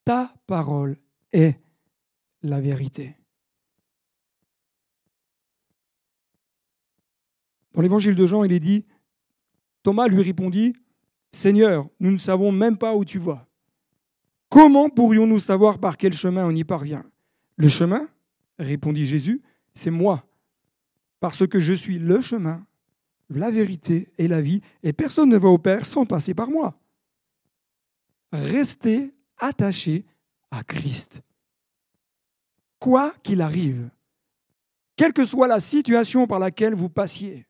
[0.05, 0.99] Ta parole
[1.33, 1.61] est
[2.42, 3.16] la vérité.
[7.73, 8.85] Dans l'évangile de Jean, il est dit,
[9.83, 10.75] Thomas lui répondit,
[11.33, 13.47] Seigneur, nous ne savons même pas où tu vas.
[14.48, 17.04] Comment pourrions-nous savoir par quel chemin on y parvient?
[17.57, 18.09] Le chemin,
[18.59, 19.42] répondit Jésus,
[19.74, 20.24] c'est moi,
[21.20, 22.64] parce que je suis le chemin,
[23.30, 26.78] la vérité et la vie, et personne ne va au Père sans passer par moi.
[28.33, 30.04] Restez attachés
[30.50, 31.22] à Christ.
[32.78, 33.88] Quoi qu'il arrive,
[34.96, 37.46] quelle que soit la situation par laquelle vous passiez,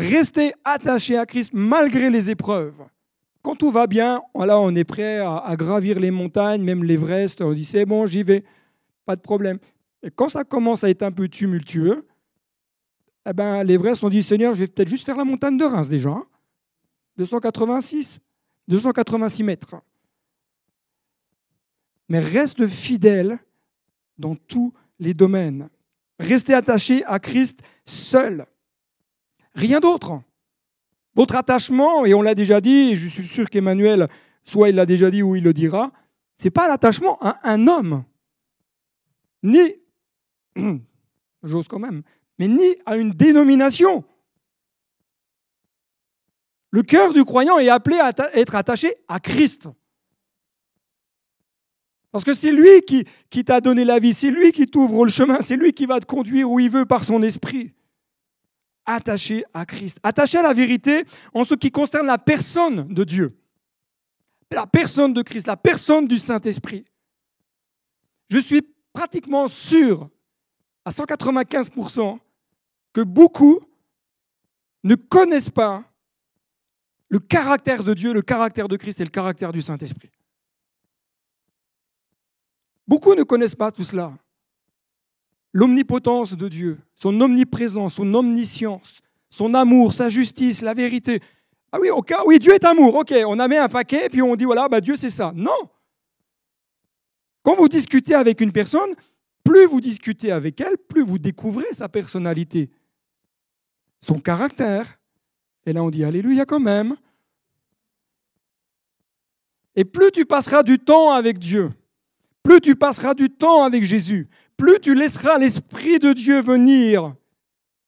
[0.00, 2.86] Restez attachés à Christ malgré les épreuves.
[3.42, 7.64] Quand tout va bien, on est prêt à, gravir les montagnes, même l'Everest, on dit
[7.64, 8.44] c'est bon, j'y vais,
[9.06, 9.58] pas de problème.
[10.02, 12.06] Et quand ça commence à être un peu tumultueux,
[13.26, 15.88] eh ben, l'Everest, on dit Seigneur, je vais peut-être juste faire la montagne de Reims
[15.88, 16.16] déjà.
[17.16, 18.20] 286, hein.
[18.68, 19.76] 286 mètres.
[22.08, 23.38] Mais reste fidèle
[24.18, 25.68] dans tous les domaines.
[26.18, 28.46] Restez attaché à Christ seul.
[29.54, 30.20] Rien d'autre.
[31.14, 34.08] Votre attachement, et on l'a déjà dit, et je suis sûr qu'Emmanuel,
[34.44, 35.92] soit il l'a déjà dit ou il le dira,
[36.36, 38.04] ce n'est pas l'attachement à un homme,
[39.42, 39.60] ni,
[41.42, 42.02] j'ose quand même,
[42.38, 44.04] mais ni à une dénomination.
[46.70, 49.68] Le cœur du croyant est appelé à être attaché à Christ.
[52.12, 55.10] Parce que c'est lui qui, qui t'a donné la vie, c'est lui qui t'ouvre le
[55.10, 57.72] chemin, c'est lui qui va te conduire où il veut par son esprit
[58.86, 63.38] attaché à Christ, attaché à la vérité en ce qui concerne la personne de Dieu,
[64.50, 66.84] la personne de Christ, la personne du Saint-Esprit.
[68.28, 68.62] Je suis
[68.92, 70.08] pratiquement sûr,
[70.84, 72.18] à 195%,
[72.92, 73.60] que beaucoup
[74.82, 75.84] ne connaissent pas
[77.08, 80.10] le caractère de Dieu, le caractère de Christ et le caractère du Saint-Esprit.
[82.86, 84.16] Beaucoup ne connaissent pas tout cela
[85.52, 91.20] l'omnipotence de Dieu, son omniprésence, son omniscience, son amour, sa justice, la vérité.
[91.72, 92.94] Ah oui, ok, oui, Dieu est amour.
[92.94, 95.32] Ok, on a mis un paquet et puis on dit voilà, bah Dieu c'est ça.
[95.34, 95.70] Non.
[97.42, 98.94] Quand vous discutez avec une personne,
[99.44, 102.70] plus vous discutez avec elle, plus vous découvrez sa personnalité,
[104.00, 104.98] son caractère.
[105.64, 106.96] Et là on dit alléluia quand même.
[109.76, 111.70] Et plus tu passeras du temps avec Dieu,
[112.42, 117.14] plus tu passeras du temps avec Jésus, plus tu laisseras l'Esprit de Dieu venir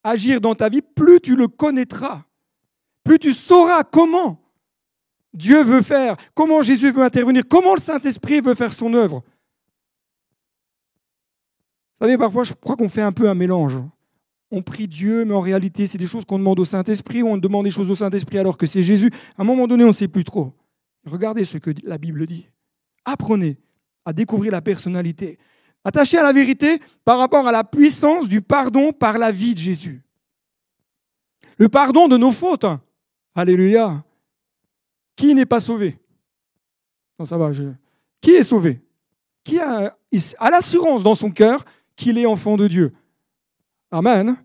[0.05, 2.25] agir dans ta vie, plus tu le connaîtras.
[3.05, 4.41] Plus tu sauras comment
[5.35, 9.23] Dieu veut faire, comment Jésus veut intervenir, comment le Saint-Esprit veut faire son œuvre.
[12.01, 13.79] Vous savez, parfois, je crois qu'on fait un peu un mélange.
[14.51, 17.39] on prie Dieu, mais en réalité, c'est des choses qu'on demande au Saint-Esprit, ou on
[17.39, 19.11] demande des choses au Saint-Esprit alors que c'est Jésus.
[19.39, 20.53] À un moment donné, on ne sait plus trop.
[21.07, 22.47] Regardez ce que la Bible dit.
[23.05, 23.57] Apprenez
[24.05, 25.39] à découvrir la personnalité.
[25.85, 29.59] Attachez à la vérité par rapport à la puissance du pardon par la vie de
[29.59, 30.03] Jésus.
[31.59, 32.67] Le pardon de nos fautes.
[33.35, 34.05] Alléluia.
[35.17, 35.99] Qui n'est pas sauvé?
[37.19, 37.51] Non, ça va.
[38.21, 38.81] Qui est sauvé?
[39.45, 39.97] Qui a,
[40.39, 41.65] a l'assurance dans son cœur
[41.97, 42.93] qu'il est enfant de Dieu
[43.93, 44.37] Amen.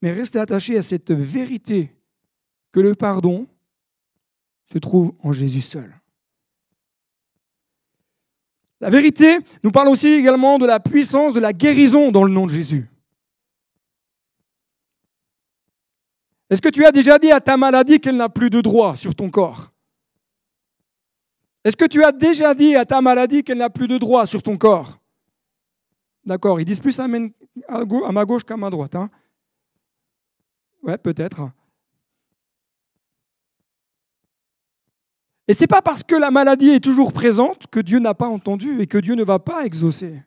[0.00, 1.94] Mais restez attaché à cette vérité
[2.72, 3.46] que le pardon
[4.72, 5.94] se trouve en Jésus seul.
[8.80, 12.46] La vérité nous parle aussi également de la puissance de la guérison dans le nom
[12.46, 12.88] de Jésus.
[16.50, 19.14] Est-ce que tu as déjà dit à ta maladie qu'elle n'a plus de droit sur
[19.14, 19.72] ton corps?
[21.64, 24.42] Est-ce que tu as déjà dit à ta maladie qu'elle n'a plus de droit sur
[24.42, 25.00] ton corps?
[26.24, 28.94] D'accord, ils disent plus à ma gauche qu'à ma droite.
[28.94, 29.10] Hein
[30.82, 31.50] ouais, peut-être.
[35.48, 38.26] Et ce n'est pas parce que la maladie est toujours présente que Dieu n'a pas
[38.26, 40.22] entendu et que Dieu ne va pas exaucer.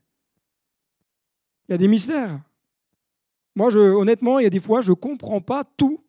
[1.67, 2.39] Il y a des mystères.
[3.55, 6.01] Moi, je, honnêtement, il y a des fois, je ne comprends pas tout.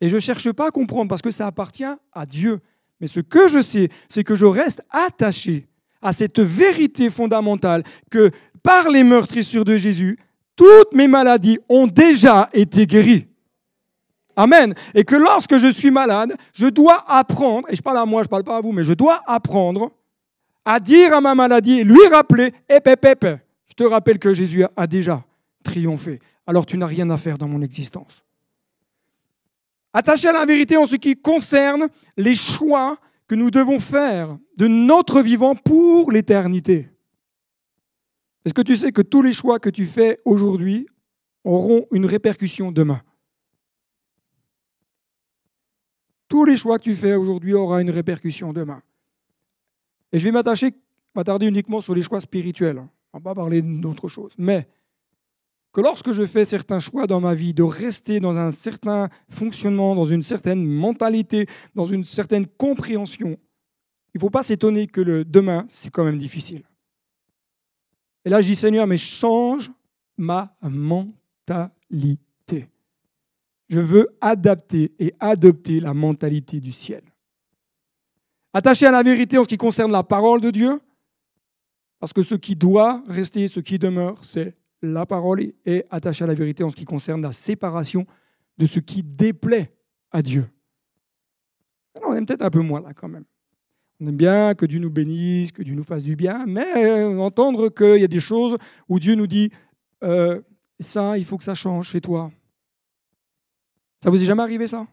[0.00, 2.60] Et je ne cherche pas à comprendre parce que ça appartient à Dieu.
[3.00, 5.66] Mais ce que je sais, c'est que je reste attaché
[6.02, 8.30] à cette vérité fondamentale que
[8.62, 10.18] par les meurtrissures de Jésus,
[10.56, 13.26] toutes mes maladies ont déjà été guéries.
[14.36, 14.74] Amen.
[14.94, 18.26] Et que lorsque je suis malade, je dois apprendre, et je parle à moi, je
[18.26, 19.92] ne parle pas à vous, mais je dois apprendre
[20.64, 22.88] à dire à ma maladie lui rappeler, ép,
[23.66, 25.24] je te rappelle que Jésus a déjà
[25.62, 26.20] triomphé.
[26.46, 28.22] Alors tu n'as rien à faire dans mon existence.
[29.92, 34.66] Attaché à la vérité en ce qui concerne les choix que nous devons faire de
[34.66, 36.88] notre vivant pour l'éternité.
[38.44, 40.86] Est-ce que tu sais que tous les choix que tu fais aujourd'hui
[41.44, 43.00] auront une répercussion demain?
[46.28, 48.82] Tous les choix que tu fais aujourd'hui auront une répercussion demain.
[50.12, 50.74] Et je vais m'attacher,
[51.14, 52.78] m'attarder uniquement sur les choix spirituels.
[53.12, 54.32] On ne va pas parler d'autre chose.
[54.38, 54.66] Mais
[55.72, 59.94] que lorsque je fais certains choix dans ma vie, de rester dans un certain fonctionnement,
[59.94, 63.36] dans une certaine mentalité, dans une certaine compréhension,
[64.14, 66.62] il ne faut pas s'étonner que le demain, c'est quand même difficile.
[68.24, 69.72] Et là, je dis, Seigneur, mais change
[70.16, 72.18] ma mentalité.
[73.68, 77.02] Je veux adapter et adopter la mentalité du ciel.
[78.52, 80.80] Attaché à la vérité en ce qui concerne la parole de Dieu,
[81.98, 86.26] parce que ce qui doit rester, ce qui demeure, c'est la parole, et attaché à
[86.26, 88.06] la vérité en ce qui concerne la séparation
[88.58, 89.72] de ce qui déplaît
[90.10, 90.46] à Dieu.
[91.96, 93.24] Alors, on aime peut-être un peu moins là quand même.
[94.00, 97.18] On aime bien que Dieu nous bénisse, que Dieu nous fasse du bien, mais euh,
[97.18, 99.50] entendre qu'il y a des choses où Dieu nous dit
[100.02, 100.40] euh,
[100.80, 102.30] ça, il faut que ça change chez toi.
[104.04, 104.86] Ça vous est jamais arrivé ça?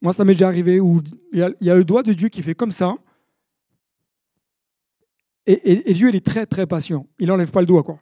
[0.00, 0.98] Moi, ça m'est déjà arrivé où
[1.30, 2.94] il y, a, le doigt de Dieu qui fait comme ça.
[5.44, 7.06] Et, Dieu, il est très, très patient.
[7.18, 7.98] Il n'enlève pas le doigt, quoi.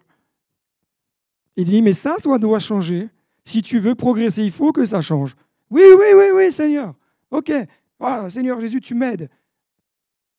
[1.57, 3.09] Il dit, mais ça, ça doit changer.
[3.45, 5.35] Si tu veux progresser, il faut que ça change.
[5.71, 6.95] Oui, oui, oui, oui, Seigneur.
[7.33, 7.53] OK.
[7.99, 9.29] Ah, Seigneur Jésus, tu m'aides.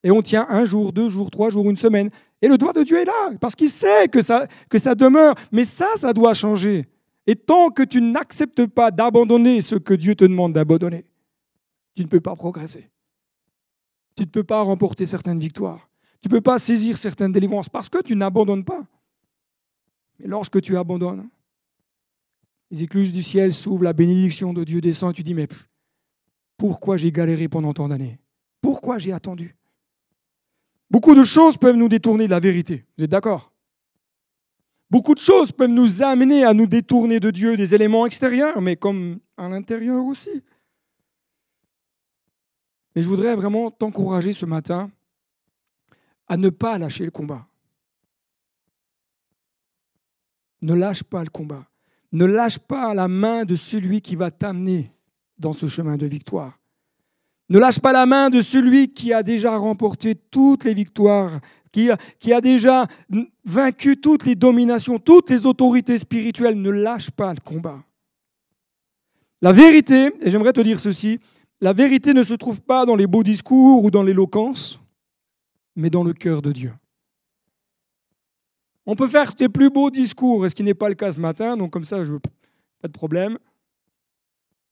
[0.01, 2.09] Et on tient un jour, deux jours, trois jours, une semaine.
[2.41, 5.35] Et le doigt de Dieu est là, parce qu'il sait que ça, que ça demeure.
[5.51, 6.87] Mais ça, ça doit changer.
[7.25, 11.05] Et tant que tu n'acceptes pas d'abandonner ce que Dieu te demande d'abandonner,
[11.95, 12.89] tu ne peux pas progresser.
[14.15, 15.89] Tu ne peux pas remporter certaines victoires.
[16.21, 18.85] Tu ne peux pas saisir certaines délivrances parce que tu n'abandonnes pas.
[20.19, 21.29] Mais lorsque tu abandonnes,
[22.71, 25.47] les écluses du ciel s'ouvrent, la bénédiction de Dieu descend et tu dis, mais
[26.57, 28.19] pourquoi j'ai galéré pendant tant d'années?
[28.61, 29.55] Pourquoi j'ai attendu?
[30.89, 32.85] Beaucoup de choses peuvent nous détourner de la vérité.
[32.97, 33.52] Vous êtes d'accord?
[34.93, 38.75] Beaucoup de choses peuvent nous amener à nous détourner de Dieu, des éléments extérieurs, mais
[38.75, 40.43] comme à l'intérieur aussi.
[42.95, 44.91] Mais je voudrais vraiment t'encourager ce matin
[46.27, 47.47] à ne pas lâcher le combat.
[50.61, 51.65] Ne lâche pas le combat.
[52.11, 54.91] Ne lâche pas la main de celui qui va t'amener
[55.39, 56.59] dans ce chemin de victoire.
[57.49, 61.39] Ne lâche pas la main de celui qui a déjà remporté toutes les victoires,
[61.73, 61.89] qui
[62.31, 62.87] a, déjà
[63.43, 66.61] vaincu toutes les dominations, toutes les autorités spirituelles.
[66.61, 67.83] Ne lâche pas le combat.
[69.41, 71.19] La vérité, et j'aimerais te dire ceci,
[71.59, 74.79] la vérité ne se trouve pas dans les beaux discours ou dans l'éloquence,
[75.75, 76.73] mais dans le cœur de Dieu.
[78.85, 81.57] On peut faire tes plus beaux discours, ce qui n'est pas le cas ce matin,
[81.57, 83.39] donc comme ça, je pas de problème.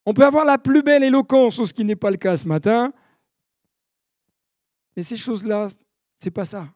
[0.04, 2.92] On peut avoir la plus belle éloquence, ce qui n'est pas le cas ce matin.
[4.94, 5.74] Mais ces choses-là, ce
[6.26, 6.68] n'est pas ça.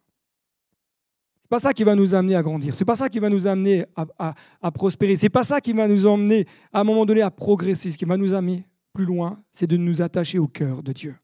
[1.46, 2.74] C'est pas ça qui va nous amener à grandir.
[2.74, 5.14] C'est pas ça qui va nous amener à, à, à prospérer.
[5.14, 7.92] C'est pas ça qui va nous emmener à un moment donné à progresser.
[7.92, 11.14] Ce qui va nous amener plus loin, c'est de nous attacher au cœur de Dieu.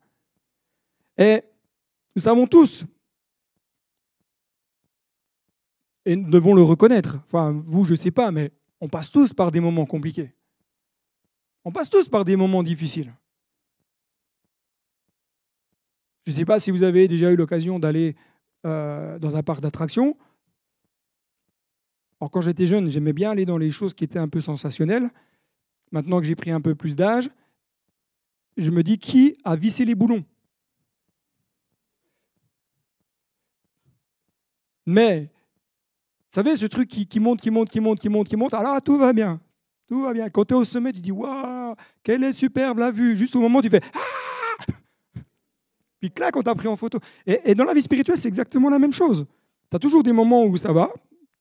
[1.19, 1.43] Et
[2.15, 2.85] nous savons tous,
[6.05, 9.33] et nous devons le reconnaître, enfin vous, je ne sais pas, mais on passe tous
[9.33, 10.33] par des moments compliqués.
[11.65, 13.13] On passe tous par des moments difficiles.
[16.25, 18.15] Je ne sais pas si vous avez déjà eu l'occasion d'aller
[18.65, 20.17] euh, dans un parc d'attractions.
[22.21, 25.11] Alors quand j'étais jeune, j'aimais bien aller dans les choses qui étaient un peu sensationnelles.
[25.91, 27.31] Maintenant que j'ai pris un peu plus d'âge,
[28.57, 30.25] je me dis qui a vissé les boulons?
[34.87, 38.55] Mais, vous savez, ce truc qui, monte, qui monte, qui monte, qui monte, qui monte,
[38.55, 39.41] alors tout va bien.
[39.87, 40.31] Tout va bien.
[40.31, 43.17] Quand tu es au sommet, tu dis Waouh, quelle est superbe la vue.
[43.17, 43.99] Juste au moment tu fais Ah
[46.03, 46.99] Puis clac, on t'a pris en photo.
[47.25, 49.25] Et, dans la vie spirituelle, c'est exactement la même chose.
[49.71, 50.93] Tu as toujours des moments où ça va,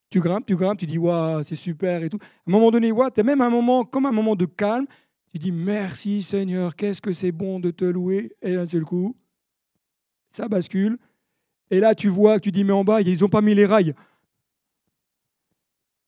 [0.07, 2.19] tu grimpes, tu grimpes, tu dis Waouh, c'est super et tout.
[2.21, 4.85] À un moment donné, tu es même un moment, comme un moment de calme.
[5.31, 8.33] Tu dis Merci Seigneur, qu'est-ce que c'est bon de te louer.
[8.43, 9.15] Et d'un seul coup,
[10.29, 10.99] ça bascule.
[11.71, 13.95] Et là, tu vois, tu dis, mais en bas, ils n'ont pas mis les rails.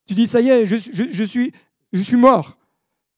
[0.05, 1.53] Tu dis, ça y est, je, suis,
[1.91, 2.59] je suis mort.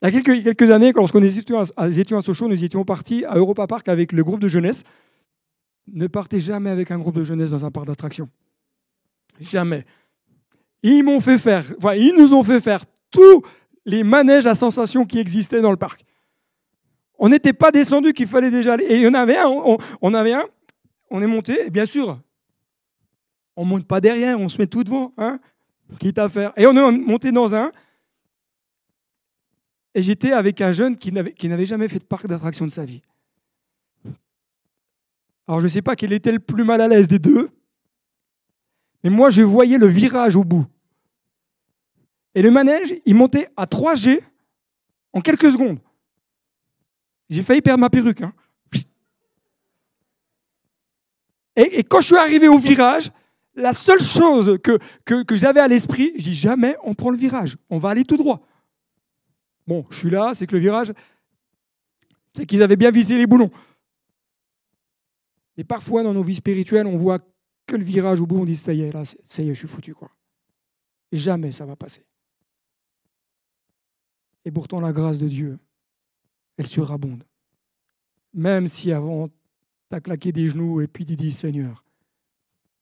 [0.02, 3.68] Il y a quelques, quelques années, lorsqu'on étions à Sochaux, nous étions partis à Europa
[3.68, 4.84] Park avec le groupe de jeunesse.
[5.88, 8.30] Ne partez jamais avec un groupe de jeunesse dans un parc d'attractions.
[9.40, 9.86] Jamais.
[10.84, 13.44] Ils m'ont fait faire, enfin, ils nous ont fait faire tous
[13.86, 16.06] les manèges à sensations qui existaient dans le parc.
[17.18, 18.86] On n'était pas descendu qu'il fallait déjà aller.
[18.86, 20.44] Et il y en avait un, on, on avait un,
[21.10, 22.20] on est monté, et bien sûr,
[23.56, 25.40] on ne monte pas derrière, on se met tout devant, hein
[26.00, 26.52] quitte à faire.
[26.58, 27.72] Et on est monté dans un.
[29.94, 33.02] Et j'étais avec un jeune qui n'avait jamais fait de parc d'attraction de sa vie.
[35.48, 37.50] Alors je ne sais pas quel était le plus mal à l'aise des deux,
[39.04, 40.66] mais moi je voyais le virage au bout.
[42.34, 44.20] Et le manège, il montait à 3G
[45.14, 45.80] en quelques secondes.
[47.30, 48.22] J'ai failli perdre ma perruque.
[48.22, 48.34] Hein.
[51.56, 53.12] Et, quand je suis arrivé au virage,
[53.56, 57.56] la seule chose que, que, j'avais à l'esprit, je dis jamais on prend le virage,
[57.70, 58.42] on va aller tout droit.
[59.66, 60.92] Bon, je suis là, c'est que le virage,
[62.34, 63.52] c'est qu'ils avaient bien visé les boulons.
[65.58, 67.20] Mais parfois, dans nos vies spirituelles, on voit
[67.66, 69.60] que le virage au bout, on dit ça y est, là, ça y est, je
[69.60, 69.94] suis foutu.
[69.94, 70.12] quoi.
[71.12, 72.06] Jamais ça va passer.
[74.44, 75.58] Et pourtant, la grâce de Dieu,
[76.58, 77.24] elle surabonde.
[78.34, 81.84] Même si avant, tu as claqué des genoux et puis tu dis Seigneur,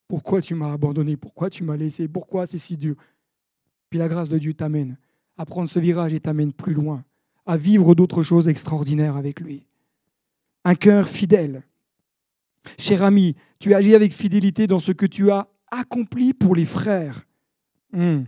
[0.07, 1.15] pourquoi tu m'as abandonné?
[1.15, 2.07] Pourquoi tu m'as laissé?
[2.07, 2.95] Pourquoi c'est si dur?
[3.89, 4.97] Puis la grâce de Dieu t'amène
[5.37, 7.03] à prendre ce virage et t'amène plus loin,
[7.45, 9.65] à vivre d'autres choses extraordinaires avec lui.
[10.63, 11.63] Un cœur fidèle.
[12.77, 17.25] Cher ami, tu agis avec fidélité dans ce que tu as accompli pour les frères.
[17.91, 18.23] Hmm.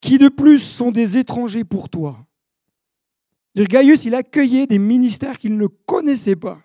[0.00, 2.24] Qui de plus sont des étrangers pour toi?
[3.56, 6.60] Gaius, il accueillait des ministères qu'il ne connaissait pas.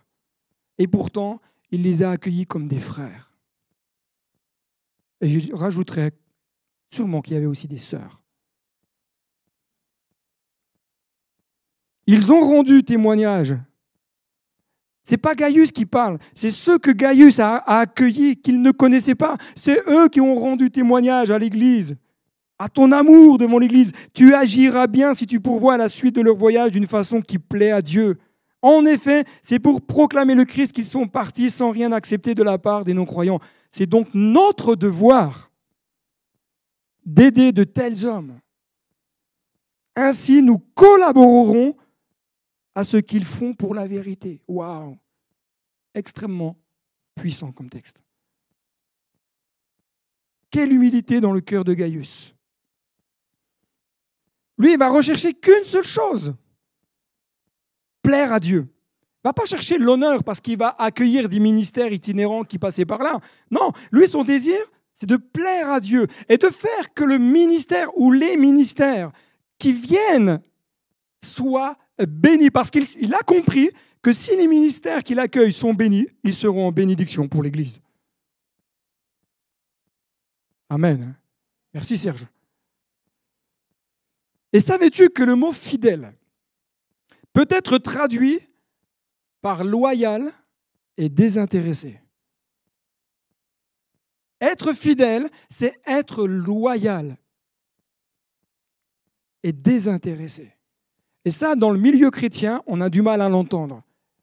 [0.77, 1.41] Et pourtant,
[1.71, 3.31] il les a accueillis comme des frères.
[5.21, 6.11] Et je rajouterais
[6.91, 8.21] sûrement qu'il y avait aussi des sœurs.
[12.05, 13.55] Ils ont rendu témoignage.
[15.03, 19.37] C'est pas Gaius qui parle, c'est ceux que Gaius a, accueillis qu'il ne connaissait pas.
[19.53, 21.97] C'est eux qui ont rendu témoignage à l'Église,
[22.57, 23.91] à ton amour devant l'Église.
[24.13, 27.37] Tu agiras bien si tu pourvois à la suite de leur voyage d'une façon qui
[27.37, 28.17] plaît à Dieu.
[28.61, 32.57] En effet, c'est pour proclamer le Christ qu'ils sont partis sans rien accepter de la
[32.57, 33.41] part des non-croyants.
[33.71, 35.51] C'est donc notre devoir
[37.05, 38.39] d'aider de tels hommes.
[39.97, 41.75] Ainsi, nous collaborerons
[42.75, 44.41] à ce qu'ils font pour la vérité.
[44.47, 44.97] Waouh
[45.93, 46.57] Extrêmement
[47.15, 47.97] puissant comme texte.
[50.49, 52.33] Quelle humilité dans le cœur de Gaius.
[54.57, 56.35] Lui, il va rechercher qu'une seule chose
[58.01, 58.73] plaire à Dieu
[59.23, 63.19] va pas chercher l'honneur parce qu'il va accueillir des ministères itinérants qui passaient par là.
[63.49, 64.57] Non, lui, son désir,
[64.99, 69.11] c'est de plaire à Dieu et de faire que le ministère ou les ministères
[69.57, 70.41] qui viennent
[71.23, 73.71] soient bénis parce qu'il a compris
[74.01, 77.79] que si les ministères qu'il accueille sont bénis, ils seront en bénédiction pour l'Église.
[80.69, 81.15] Amen.
[81.73, 82.27] Merci Serge.
[84.51, 86.13] Et savais-tu que le mot fidèle
[87.31, 88.39] peut être traduit
[89.41, 90.31] par loyal
[90.97, 91.99] et désintéressé?
[94.41, 97.17] Être fidèle, c'est être loyal
[99.41, 100.53] et désintéressé.
[101.25, 103.81] Et ça, dans le milieu chrétien, on a du mal à l'entendre.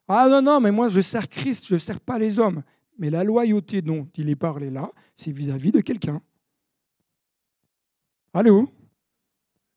[0.09, 2.63] Ah non, non, mais moi je sers Christ, je ne sers pas les hommes.
[2.99, 6.21] Mais la loyauté dont il est parlé là, c'est vis-à-vis de quelqu'un.
[8.35, 8.69] Allô?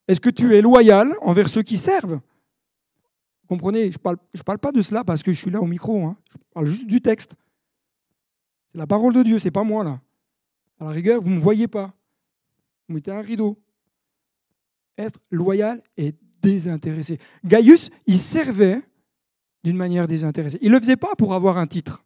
[0.07, 2.19] Est-ce que tu es loyal envers ceux qui servent?
[3.43, 6.05] Vous comprenez Je ne parle, pas de cela parce que je suis là au micro.
[6.05, 6.17] Hein.
[6.32, 7.36] Je parle juste du texte.
[8.71, 10.01] C'est la parole de Dieu, c'est pas moi là.
[10.80, 11.93] À la rigueur, vous ne me voyez pas.
[12.88, 13.57] Vous mettez un rideau.
[14.97, 16.13] Être loyal et
[16.43, 17.17] désintéressé.
[17.43, 18.81] Gaius, il servait
[19.63, 20.59] d'une manière désintéressée.
[20.61, 22.03] Il ne le faisait pas pour avoir un titre.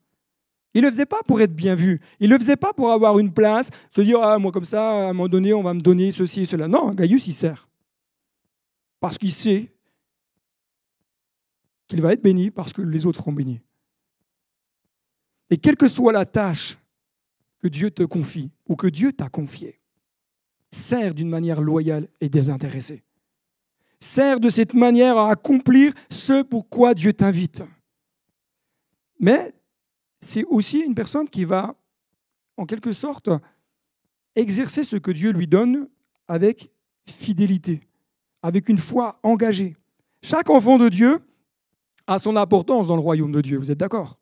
[0.74, 2.00] Il ne le faisait pas pour être bien vu.
[2.20, 4.90] Il ne le faisait pas pour avoir une place, se dire, ah, moi comme ça,
[4.90, 6.68] à un moment donné, on va me donner ceci et cela.
[6.68, 7.68] Non, Gaius, il sert.
[9.00, 9.72] Parce qu'il sait
[11.88, 13.62] qu'il va être béni parce que les autres seront bénis.
[15.50, 16.78] Et quelle que soit la tâche
[17.60, 19.80] que Dieu te confie ou que Dieu t'a confiée,
[20.72, 23.04] sert d'une manière loyale et désintéressée.
[24.00, 27.64] Sert de cette manière à accomplir ce pour quoi Dieu t'invite.
[29.20, 29.54] Mais
[30.20, 31.76] c'est aussi une personne qui va,
[32.58, 33.30] en quelque sorte,
[34.36, 35.88] exercer ce que Dieu lui donne
[36.28, 36.72] avec
[37.10, 37.82] fidélité,
[38.44, 39.76] avec une foi engagée.
[40.22, 41.20] Chaque enfant de Dieu
[42.06, 44.20] a son importance dans le royaume de Dieu, vous êtes d'accord?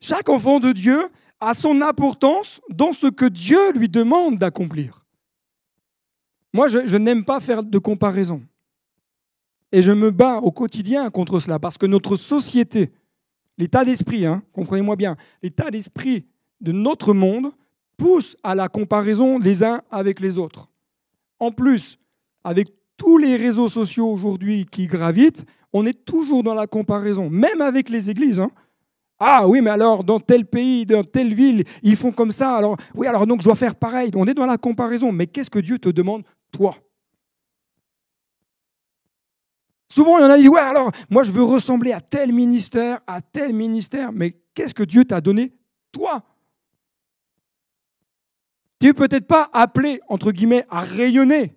[0.00, 5.01] Chaque enfant de Dieu a son importance dans ce que Dieu lui demande d'accomplir.
[6.52, 8.42] Moi, je, n'aime pas faire de comparaison.
[9.72, 12.92] Et je me bats au quotidien contre cela, parce que notre société,
[13.56, 16.26] l'état d'esprit, hein, comprenez-moi bien, l'état d'esprit
[16.60, 17.52] de notre monde
[17.96, 20.68] pousse à la comparaison les uns avec les autres.
[21.38, 21.98] En plus,
[22.44, 27.62] avec tous les réseaux sociaux aujourd'hui qui gravitent, on est toujours dans la comparaison, même
[27.62, 28.40] avec les églises.
[28.40, 28.50] Hein.
[29.18, 32.56] Ah oui, mais alors dans tel pays, dans telle ville, ils font comme ça.
[32.56, 34.10] Alors oui, alors donc je dois faire pareil.
[34.14, 35.12] On est dans la comparaison.
[35.12, 36.76] Mais qu'est-ce que Dieu te demande toi.
[39.88, 43.00] Souvent, il y en a qui ouais, alors, moi, je veux ressembler à tel ministère,
[43.06, 45.52] à tel ministère, mais qu'est-ce que Dieu t'a donné,
[45.90, 46.22] toi?
[48.80, 51.54] Tu n'es peut-être pas appelé, entre guillemets, à rayonner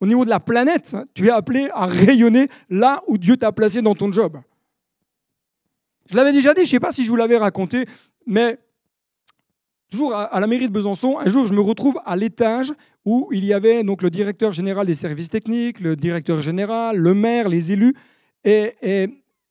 [0.00, 0.94] au niveau de la planète.
[0.94, 1.06] Hein.
[1.14, 4.38] Tu es appelé à rayonner là où Dieu t'a placé dans ton job.
[6.10, 7.86] Je l'avais déjà dit, je ne sais pas si je vous l'avais raconté,
[8.26, 8.58] mais
[9.90, 12.74] toujours à la mairie de Besançon, un jour, je me retrouve à l'étage
[13.04, 17.14] où il y avait donc le directeur général des services techniques, le directeur général, le
[17.14, 17.94] maire, les élus.
[18.44, 18.74] Et,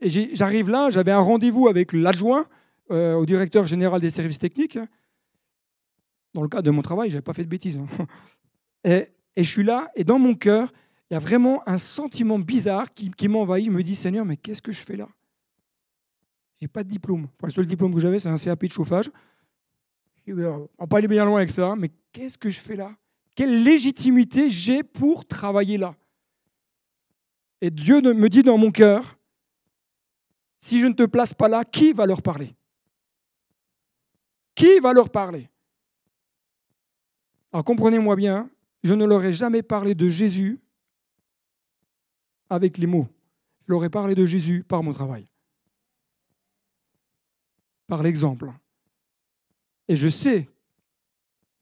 [0.02, 2.48] j'arrive là, j'avais un rendez-vous avec l'adjoint
[2.92, 4.80] euh, au directeur général des services techniques.
[6.34, 7.78] Dans le cadre de mon travail, je n'avais pas fait de bêtises.
[7.78, 8.06] Hein.
[9.38, 10.74] Et, je suis là, et dans mon cœur,
[11.10, 13.68] il y a vraiment un sentiment bizarre qui, m'envahit.
[13.68, 15.08] Je me dis, Seigneur, mais qu'est-ce que je fais là?
[16.60, 17.30] J'ai pas de diplôme.
[17.42, 19.10] le seul diplôme que j'avais, c'est un CAP de chauffage.
[20.28, 22.92] On va pas aller bien loin avec ça, mais qu'est-ce que je fais là?
[23.36, 25.96] Quelle légitimité j'ai pour travailler là?
[27.62, 29.18] Et Dieu me dit dans mon cœur,
[30.60, 32.56] si je ne te place pas là, qui va leur parler?
[34.54, 35.50] Qui va leur parler?
[37.54, 38.50] Alors comprenez-moi bien,
[38.84, 40.60] je ne leur ai jamais parlé de Jésus
[42.50, 43.08] avec les mots.
[43.68, 45.26] Je leur ai parlé de Jésus par mon travail,
[47.88, 48.52] par l'exemple.
[49.88, 50.50] Et je sais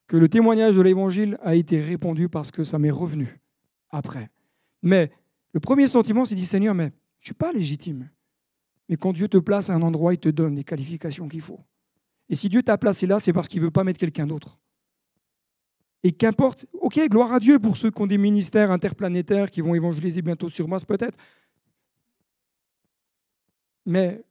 [0.09, 3.39] que le témoignage de l'Évangile a été répondu parce que ça m'est revenu
[3.91, 4.31] après.
[4.81, 5.11] Mais
[5.53, 8.09] le premier sentiment, c'est dit Seigneur, mais je ne suis pas légitime.
[8.89, 11.59] Mais quand Dieu te place à un endroit, il te donne les qualifications qu'il faut.
[12.27, 14.57] Et si Dieu t'a placé là, c'est parce qu'il ne veut pas mettre quelqu'un d'autre.
[16.01, 19.75] Et qu'importe, ok, gloire à Dieu pour ceux qui ont des ministères interplanétaires qui vont
[19.75, 21.17] évangéliser bientôt sur Mars peut-être.
[23.85, 24.23] Mais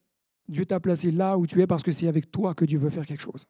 [0.49, 2.91] Dieu t'a placé là où tu es parce que c'est avec toi que Dieu veut
[2.91, 3.47] faire quelque chose.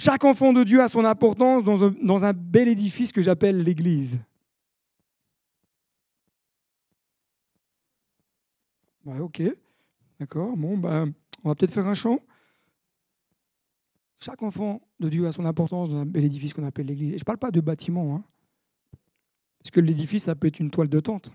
[0.00, 4.20] Chaque enfant de Dieu a son importance dans un, bel édifice que j'appelle l'Église.
[9.20, 9.42] ok,
[10.20, 12.20] d'accord, bon, ben, on va peut-être faire un chant.
[14.20, 17.12] Chaque enfant de Dieu a son importance dans un bel édifice qu'on appelle l'Église.
[17.12, 18.24] je ne parle pas de bâtiment, hein,
[19.58, 21.32] parce que l'édifice, ça peut être une toile de tente.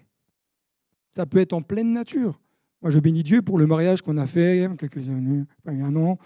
[1.13, 2.39] Ça peut être en pleine nature.
[2.81, 5.81] Moi, je bénis Dieu pour le mariage qu'on a fait a quelques années, il y
[5.81, 6.19] a un an,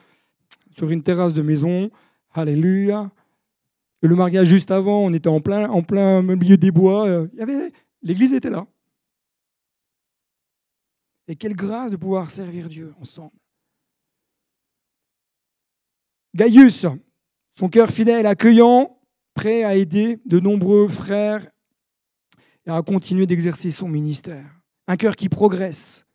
[0.75, 1.89] sur une terrasse de maison.
[2.33, 3.11] Alléluia.
[4.01, 7.07] Le mariage juste avant, on était en plein, en plein milieu des bois.
[7.07, 7.71] Euh, y avait,
[8.01, 8.67] l'église était là.
[11.27, 13.35] Et quelle grâce de pouvoir servir Dieu ensemble.
[16.35, 16.85] Gaius,
[17.57, 18.99] son cœur fidèle, accueillant,
[19.33, 21.45] prêt à aider de nombreux frères
[22.65, 24.45] et à continuer d'exercer son ministère.
[24.87, 26.05] Un cœur qui progresse.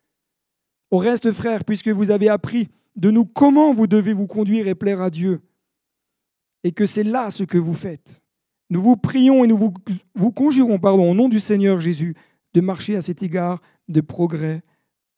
[0.89, 4.75] Au reste, frères, puisque vous avez appris de nous comment vous devez vous conduire et
[4.75, 5.41] plaire à Dieu,
[6.63, 8.21] et que c'est là ce que vous faites.
[8.69, 9.73] Nous vous prions et nous
[10.15, 12.15] vous, conjurons pardon, au nom du Seigneur Jésus
[12.53, 14.63] de marcher à cet égard de progrès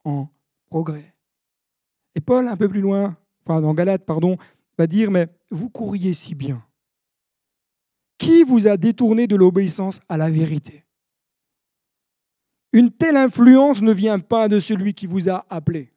[0.03, 0.27] en
[0.65, 1.13] progrès.
[2.15, 4.37] Et Paul, un peu plus loin, enfin dans Galate, pardon,
[4.77, 6.65] va dire, mais vous courriez si bien.
[8.17, 10.85] Qui vous a détourné de l'obéissance à la vérité?
[12.73, 15.93] Une telle influence ne vient pas de celui qui vous a appelé.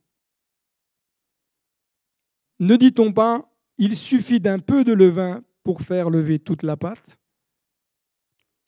[2.61, 3.48] Ne dit-on pas,
[3.79, 7.19] il suffit d'un peu de levain pour faire lever toute la pâte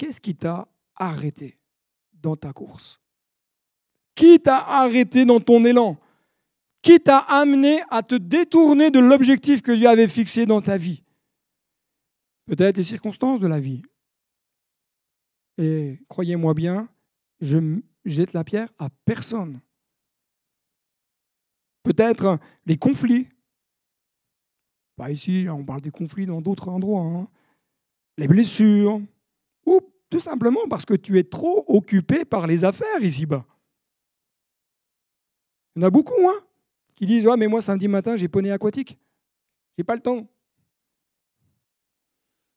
[0.00, 1.58] Qu'est-ce qui t'a arrêté
[2.14, 2.98] dans ta course?
[4.14, 5.98] Qui t'a arrêté dans ton élan?
[6.80, 11.02] Qui t'a amené à te détourner de l'objectif que Dieu avait fixé dans ta vie?
[12.46, 13.82] Peut-être les circonstances de la vie.
[15.58, 16.88] Et croyez-moi bien,
[17.42, 17.58] je
[18.06, 19.60] jette la pierre à personne.
[21.82, 23.28] Peut-être les conflits.
[25.00, 27.00] Pas ici, on parle des conflits dans d'autres endroits.
[27.00, 27.26] Hein.
[28.18, 29.00] Les blessures.
[29.64, 29.80] Ou
[30.10, 33.46] tout simplement parce que tu es trop occupé par les affaires ici-bas.
[35.74, 36.38] Il y en a beaucoup, hein,
[36.96, 38.98] qui disent Ouais, mais moi, samedi matin, j'ai poney aquatique.
[39.78, 40.28] J'ai pas le temps.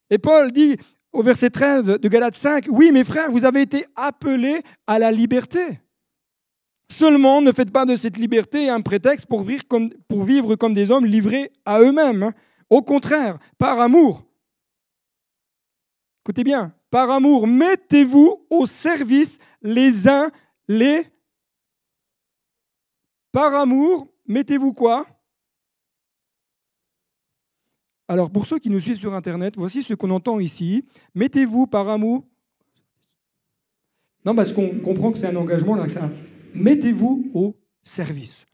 [0.09, 0.75] Et Paul dit
[1.13, 5.13] au verset 13 de Galates 5 Oui, mes frères, vous avez été appelés à la
[5.13, 5.79] liberté.
[6.93, 11.51] Seulement, ne faites pas de cette liberté un prétexte pour vivre comme, des hommes livrés
[11.65, 12.21] à eux-mêmes.
[12.21, 12.33] Hein.
[12.69, 14.23] Au contraire, par amour.
[16.23, 20.31] Écoutez bien, par amour, mettez-vous au service les uns
[20.67, 21.07] les...
[23.31, 25.07] Par amour, mettez-vous quoi?
[28.07, 30.85] Alors pour ceux qui nous suivent sur Internet, voici ce qu'on entend ici.
[31.15, 32.23] Mettez-vous par amour.
[34.23, 35.89] Non, parce qu'on comprend que c'est un engagement là.
[35.89, 36.07] Ça...
[36.53, 38.45] Mettez-vous au service.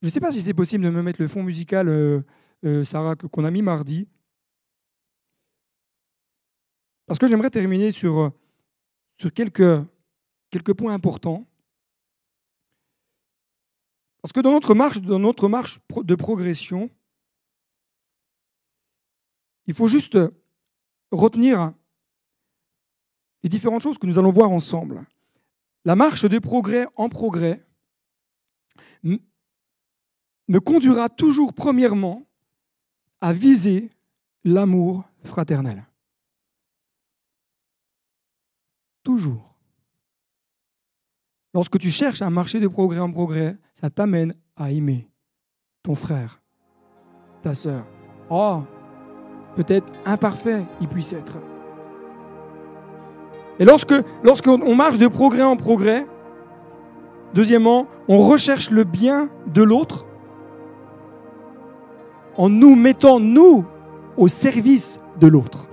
[0.00, 2.20] Je ne sais pas si c'est possible de me mettre le fond musical, euh,
[2.64, 4.06] euh, Sarah, qu'on a mis mardi.
[7.06, 8.30] Parce que j'aimerais terminer sur, euh,
[9.18, 9.82] sur quelques,
[10.50, 11.46] quelques points importants.
[14.22, 16.90] Parce que dans notre marche, dans notre marche de progression,
[19.66, 20.18] il faut juste
[21.14, 21.72] retenir
[23.42, 25.04] les différentes choses que nous allons voir ensemble.
[25.84, 27.64] La marche de progrès en progrès
[29.02, 32.26] me conduira toujours premièrement
[33.20, 33.90] à viser
[34.44, 35.86] l'amour fraternel.
[39.02, 39.54] Toujours.
[41.52, 45.08] Lorsque tu cherches à marcher de progrès en progrès, ça t'amène à aimer
[45.82, 46.42] ton frère,
[47.42, 47.86] ta sœur.
[48.30, 48.62] Oh,
[49.56, 51.38] peut-être imparfait il puisse être.
[53.58, 56.06] Et lorsque lorsqu'on marche de progrès en progrès,
[57.34, 60.06] deuxièmement, on recherche le bien de l'autre
[62.36, 63.64] en nous mettant, nous,
[64.16, 65.68] au service de l'autre.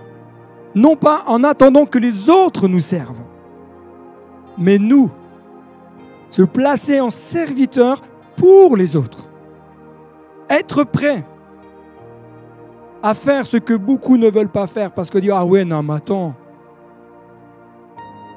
[0.76, 3.24] Non pas en attendant que les autres nous servent,
[4.58, 5.10] mais nous,
[6.30, 8.02] se placer en serviteur
[8.38, 9.30] pour les autres.
[10.50, 11.26] Être prêt
[13.04, 15.82] à faire ce que beaucoup ne veulent pas faire parce que dire ah ouais non
[15.84, 16.36] mais attends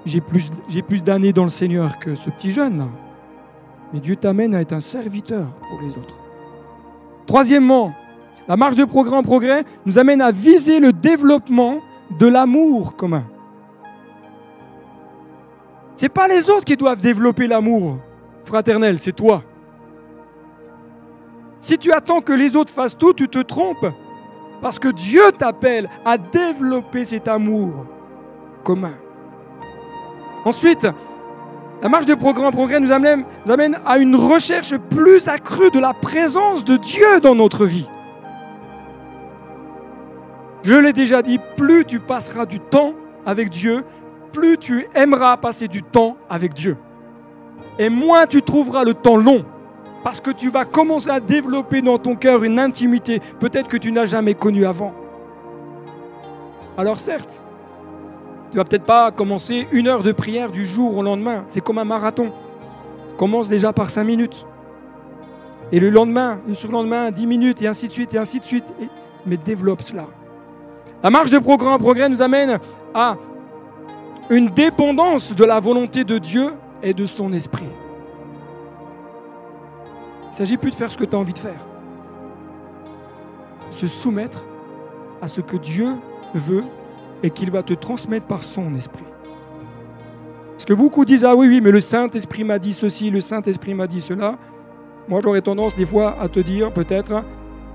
[0.04, 2.88] j'ai plus j'ai plus d'années dans le Seigneur que ce petit jeune là
[3.92, 6.18] mais Dieu t'amène à être un serviteur pour les autres
[7.26, 7.92] troisièmement
[8.46, 11.80] la marche de progrès en progrès nous amène à viser le développement
[12.18, 13.24] de l'amour commun.
[15.96, 17.98] Ce n'est pas les autres qui doivent développer l'amour
[18.44, 19.42] fraternel, c'est toi.
[21.60, 23.86] Si tu attends que les autres fassent tout, tu te trompes.
[24.64, 27.84] Parce que Dieu t'appelle à développer cet amour
[28.62, 28.94] commun.
[30.46, 30.88] Ensuite,
[31.82, 33.26] la marche de progrès en progrès nous amène,
[33.84, 37.86] à une recherche plus accrue de la présence de Dieu dans notre vie.
[40.62, 42.94] Je l'ai déjà dit, plus tu passeras du temps
[43.26, 43.84] avec Dieu,
[44.32, 46.78] plus tu aimeras passer du temps avec Dieu.
[47.78, 49.44] Et moins tu trouveras le temps long,
[50.05, 53.90] parce que tu vas commencer à développer dans ton cœur une intimité peut-être que tu
[53.90, 54.92] n'as jamais connue avant.
[56.76, 57.42] Alors certes,
[58.50, 61.44] tu vas peut-être pas commencer une heure de prière du jour au lendemain.
[61.48, 62.32] C'est comme un marathon.
[63.16, 64.46] Commence déjà par cinq minutes.
[65.72, 68.66] Et le lendemain, le surlendemain, dix minutes, et ainsi de suite, et ainsi de suite.
[69.24, 70.07] mais développe cela.
[71.02, 72.59] La marche de progrès en progrès nous amène
[72.94, 73.16] à
[74.28, 76.52] une dépendance de la volonté de Dieu
[76.82, 77.64] et de son esprit.
[80.35, 81.64] Il ne s'agit plus de faire ce que tu as envie de faire.
[83.70, 84.45] Se soumettre
[85.22, 85.91] à ce que Dieu
[86.35, 86.64] veut
[87.22, 89.05] et qu'il va te transmettre par son esprit.
[90.51, 93.74] Parce que beaucoup disent Ah oui, oui, mais le Saint-Esprit m'a dit ceci, le Saint-Esprit
[93.74, 94.37] m'a dit cela.
[95.07, 97.22] Moi, j'aurais tendance des fois à te dire peut-être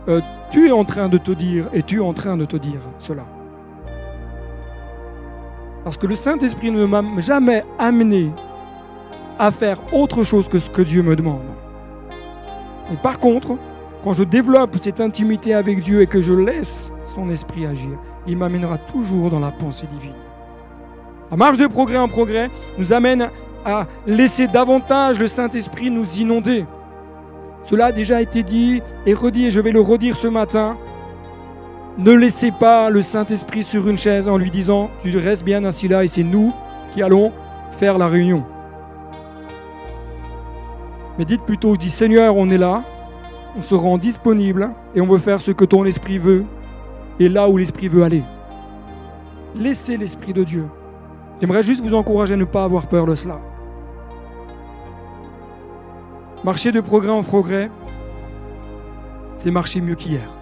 [0.10, 0.20] euh,
[0.52, 2.82] tu es en train de te dire et tu es en train de te dire
[2.98, 3.24] cela.
[5.86, 8.34] Parce que le Saint-Esprit ne m'a jamais amené
[9.38, 11.40] à faire autre chose que ce que Dieu me demande.
[12.98, 13.58] Par contre,
[14.04, 18.38] quand je développe cette intimité avec Dieu et que je laisse son esprit agir, il
[18.38, 20.14] m'amènera toujours dans la pensée divine.
[21.32, 23.30] La marche de progrès en progrès nous amène
[23.66, 26.66] à laisser davantage le Saint-Esprit nous inonder.
[27.66, 30.78] Cela a déjà été dit et redit et je vais le redire ce matin.
[31.98, 35.88] Ne laissez pas le Saint-Esprit sur une chaise en lui disant Tu restes bien assis
[35.88, 36.54] là et c'est nous
[36.94, 37.32] qui allons
[37.72, 38.44] faire la réunion.
[41.20, 42.86] Mais dites plutôt, dis Seigneur, on est là,
[43.58, 46.46] on se rend disponible et on veut faire ce que ton esprit veut
[47.20, 48.24] et là où l'esprit veut aller.
[49.54, 50.66] Laissez l'esprit de Dieu.
[51.42, 53.42] J'aimerais juste vous encourager à ne pas avoir peur de cela.
[56.46, 57.70] Marcher de progrès en progrès,
[59.36, 60.34] c'est marcher mieux qu'hier.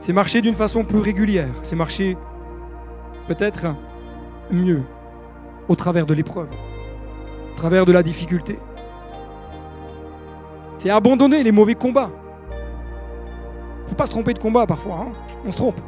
[0.00, 1.52] C'est marcher d'une façon plus régulière.
[1.62, 2.16] C'est marcher
[3.28, 3.66] peut-être
[4.50, 4.84] mieux
[5.68, 6.48] au travers de l'épreuve
[7.54, 8.58] au travers de la difficulté.
[10.78, 12.10] C'est abandonner les mauvais combats.
[12.50, 15.12] Il ne faut pas se tromper de combat parfois, hein.
[15.46, 15.80] on se trompe.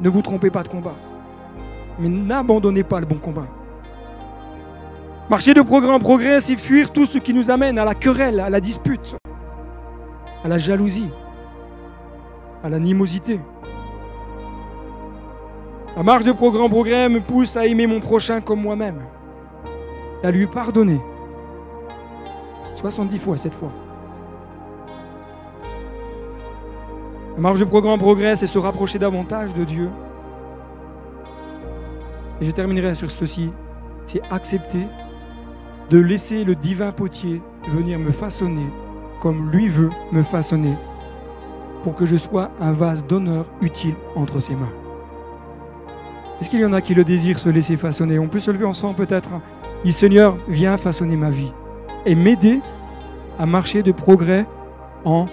[0.00, 0.94] Ne vous trompez pas de combat.
[1.98, 3.46] Mais n'abandonnez pas le bon combat.
[5.28, 8.40] Marcher de progrès en progrès, c'est fuir tout ce qui nous amène à la querelle,
[8.40, 9.16] à la dispute,
[10.44, 11.10] à la jalousie,
[12.62, 13.40] à l'animosité.
[15.96, 19.00] La marche de progrès en progrès me pousse à aimer mon prochain comme moi-même
[20.22, 21.00] à lui pardonner.
[22.76, 23.72] 70 fois cette fois.
[27.36, 29.90] La marche de progrès en progrès, c'est se rapprocher davantage de Dieu.
[32.40, 33.50] Et je terminerai sur ceci.
[34.06, 34.86] C'est accepter
[35.90, 38.66] de laisser le divin potier venir me façonner
[39.20, 40.76] comme lui veut me façonner
[41.82, 44.72] pour que je sois un vase d'honneur utile entre ses mains.
[46.40, 48.18] Est-ce qu'il y en a qui le désirent se laisser façonner?
[48.18, 49.34] On peut se lever ensemble peut-être
[49.84, 51.52] Dis Seigneur, viens façonner ma vie
[52.04, 52.60] et m'aider
[53.38, 54.46] à marcher de progrès
[55.04, 55.26] en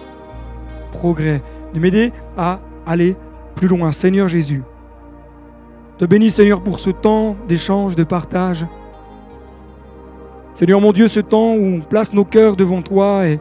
[0.91, 1.41] progrès,
[1.73, 3.17] de m'aider à aller
[3.55, 3.91] plus loin.
[3.91, 4.63] Seigneur Jésus,
[5.97, 8.65] te bénis Seigneur pour ce temps d'échange, de partage.
[10.53, 13.39] Seigneur mon Dieu, ce temps où on place nos cœurs devant toi et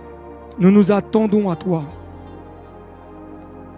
[0.58, 1.84] nous nous attendons à toi.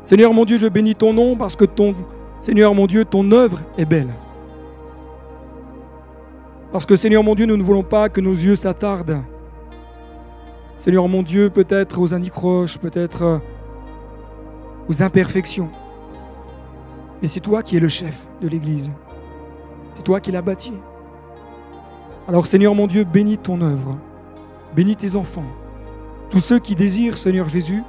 [0.05, 1.95] Seigneur mon Dieu, je bénis ton nom parce que ton
[2.41, 4.15] Seigneur mon Dieu, ton œuvre est belle.
[6.73, 9.23] Parce que Seigneur mon Dieu, nous ne voulons pas que nos yeux s'attardent.
[10.77, 13.39] Seigneur mon Dieu, peut-être aux anicroches, peut-être euh,
[14.89, 15.71] aux imperfections.
[17.23, 18.91] Mais c'est toi qui es le chef de l'Église.
[19.95, 20.73] C'est toi qui l'as bâti.
[22.29, 23.97] Alors Seigneur mon Dieu, bénis ton œuvre.
[24.77, 25.47] Bénis tes enfants.
[26.29, 27.83] Tous ceux qui désirent, Seigneur Jésus,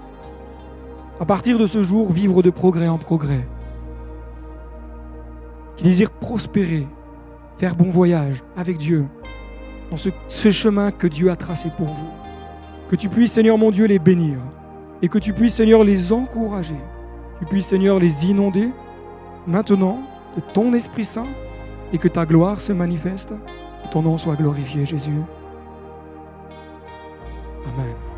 [1.20, 3.46] à partir de ce jour, vivre de progrès en progrès.
[5.76, 6.88] Qui désirent prospérer
[7.60, 9.06] faire bon voyage avec Dieu
[9.92, 10.10] dans ce,
[10.50, 12.10] chemin que Dieu a tracé pour vous.
[12.90, 14.38] Que tu puisses, Seigneur mon Dieu, les bénir
[15.02, 16.80] et que tu puisses, Seigneur, les encourager.
[17.40, 18.70] Tu puisses, Seigneur, les inonder
[19.46, 20.00] maintenant
[20.36, 21.28] de ton Esprit Saint
[21.92, 23.30] et que ta gloire se manifeste.
[23.84, 25.22] Que ton nom soit glorifié, Jésus.
[27.66, 28.09] Amen.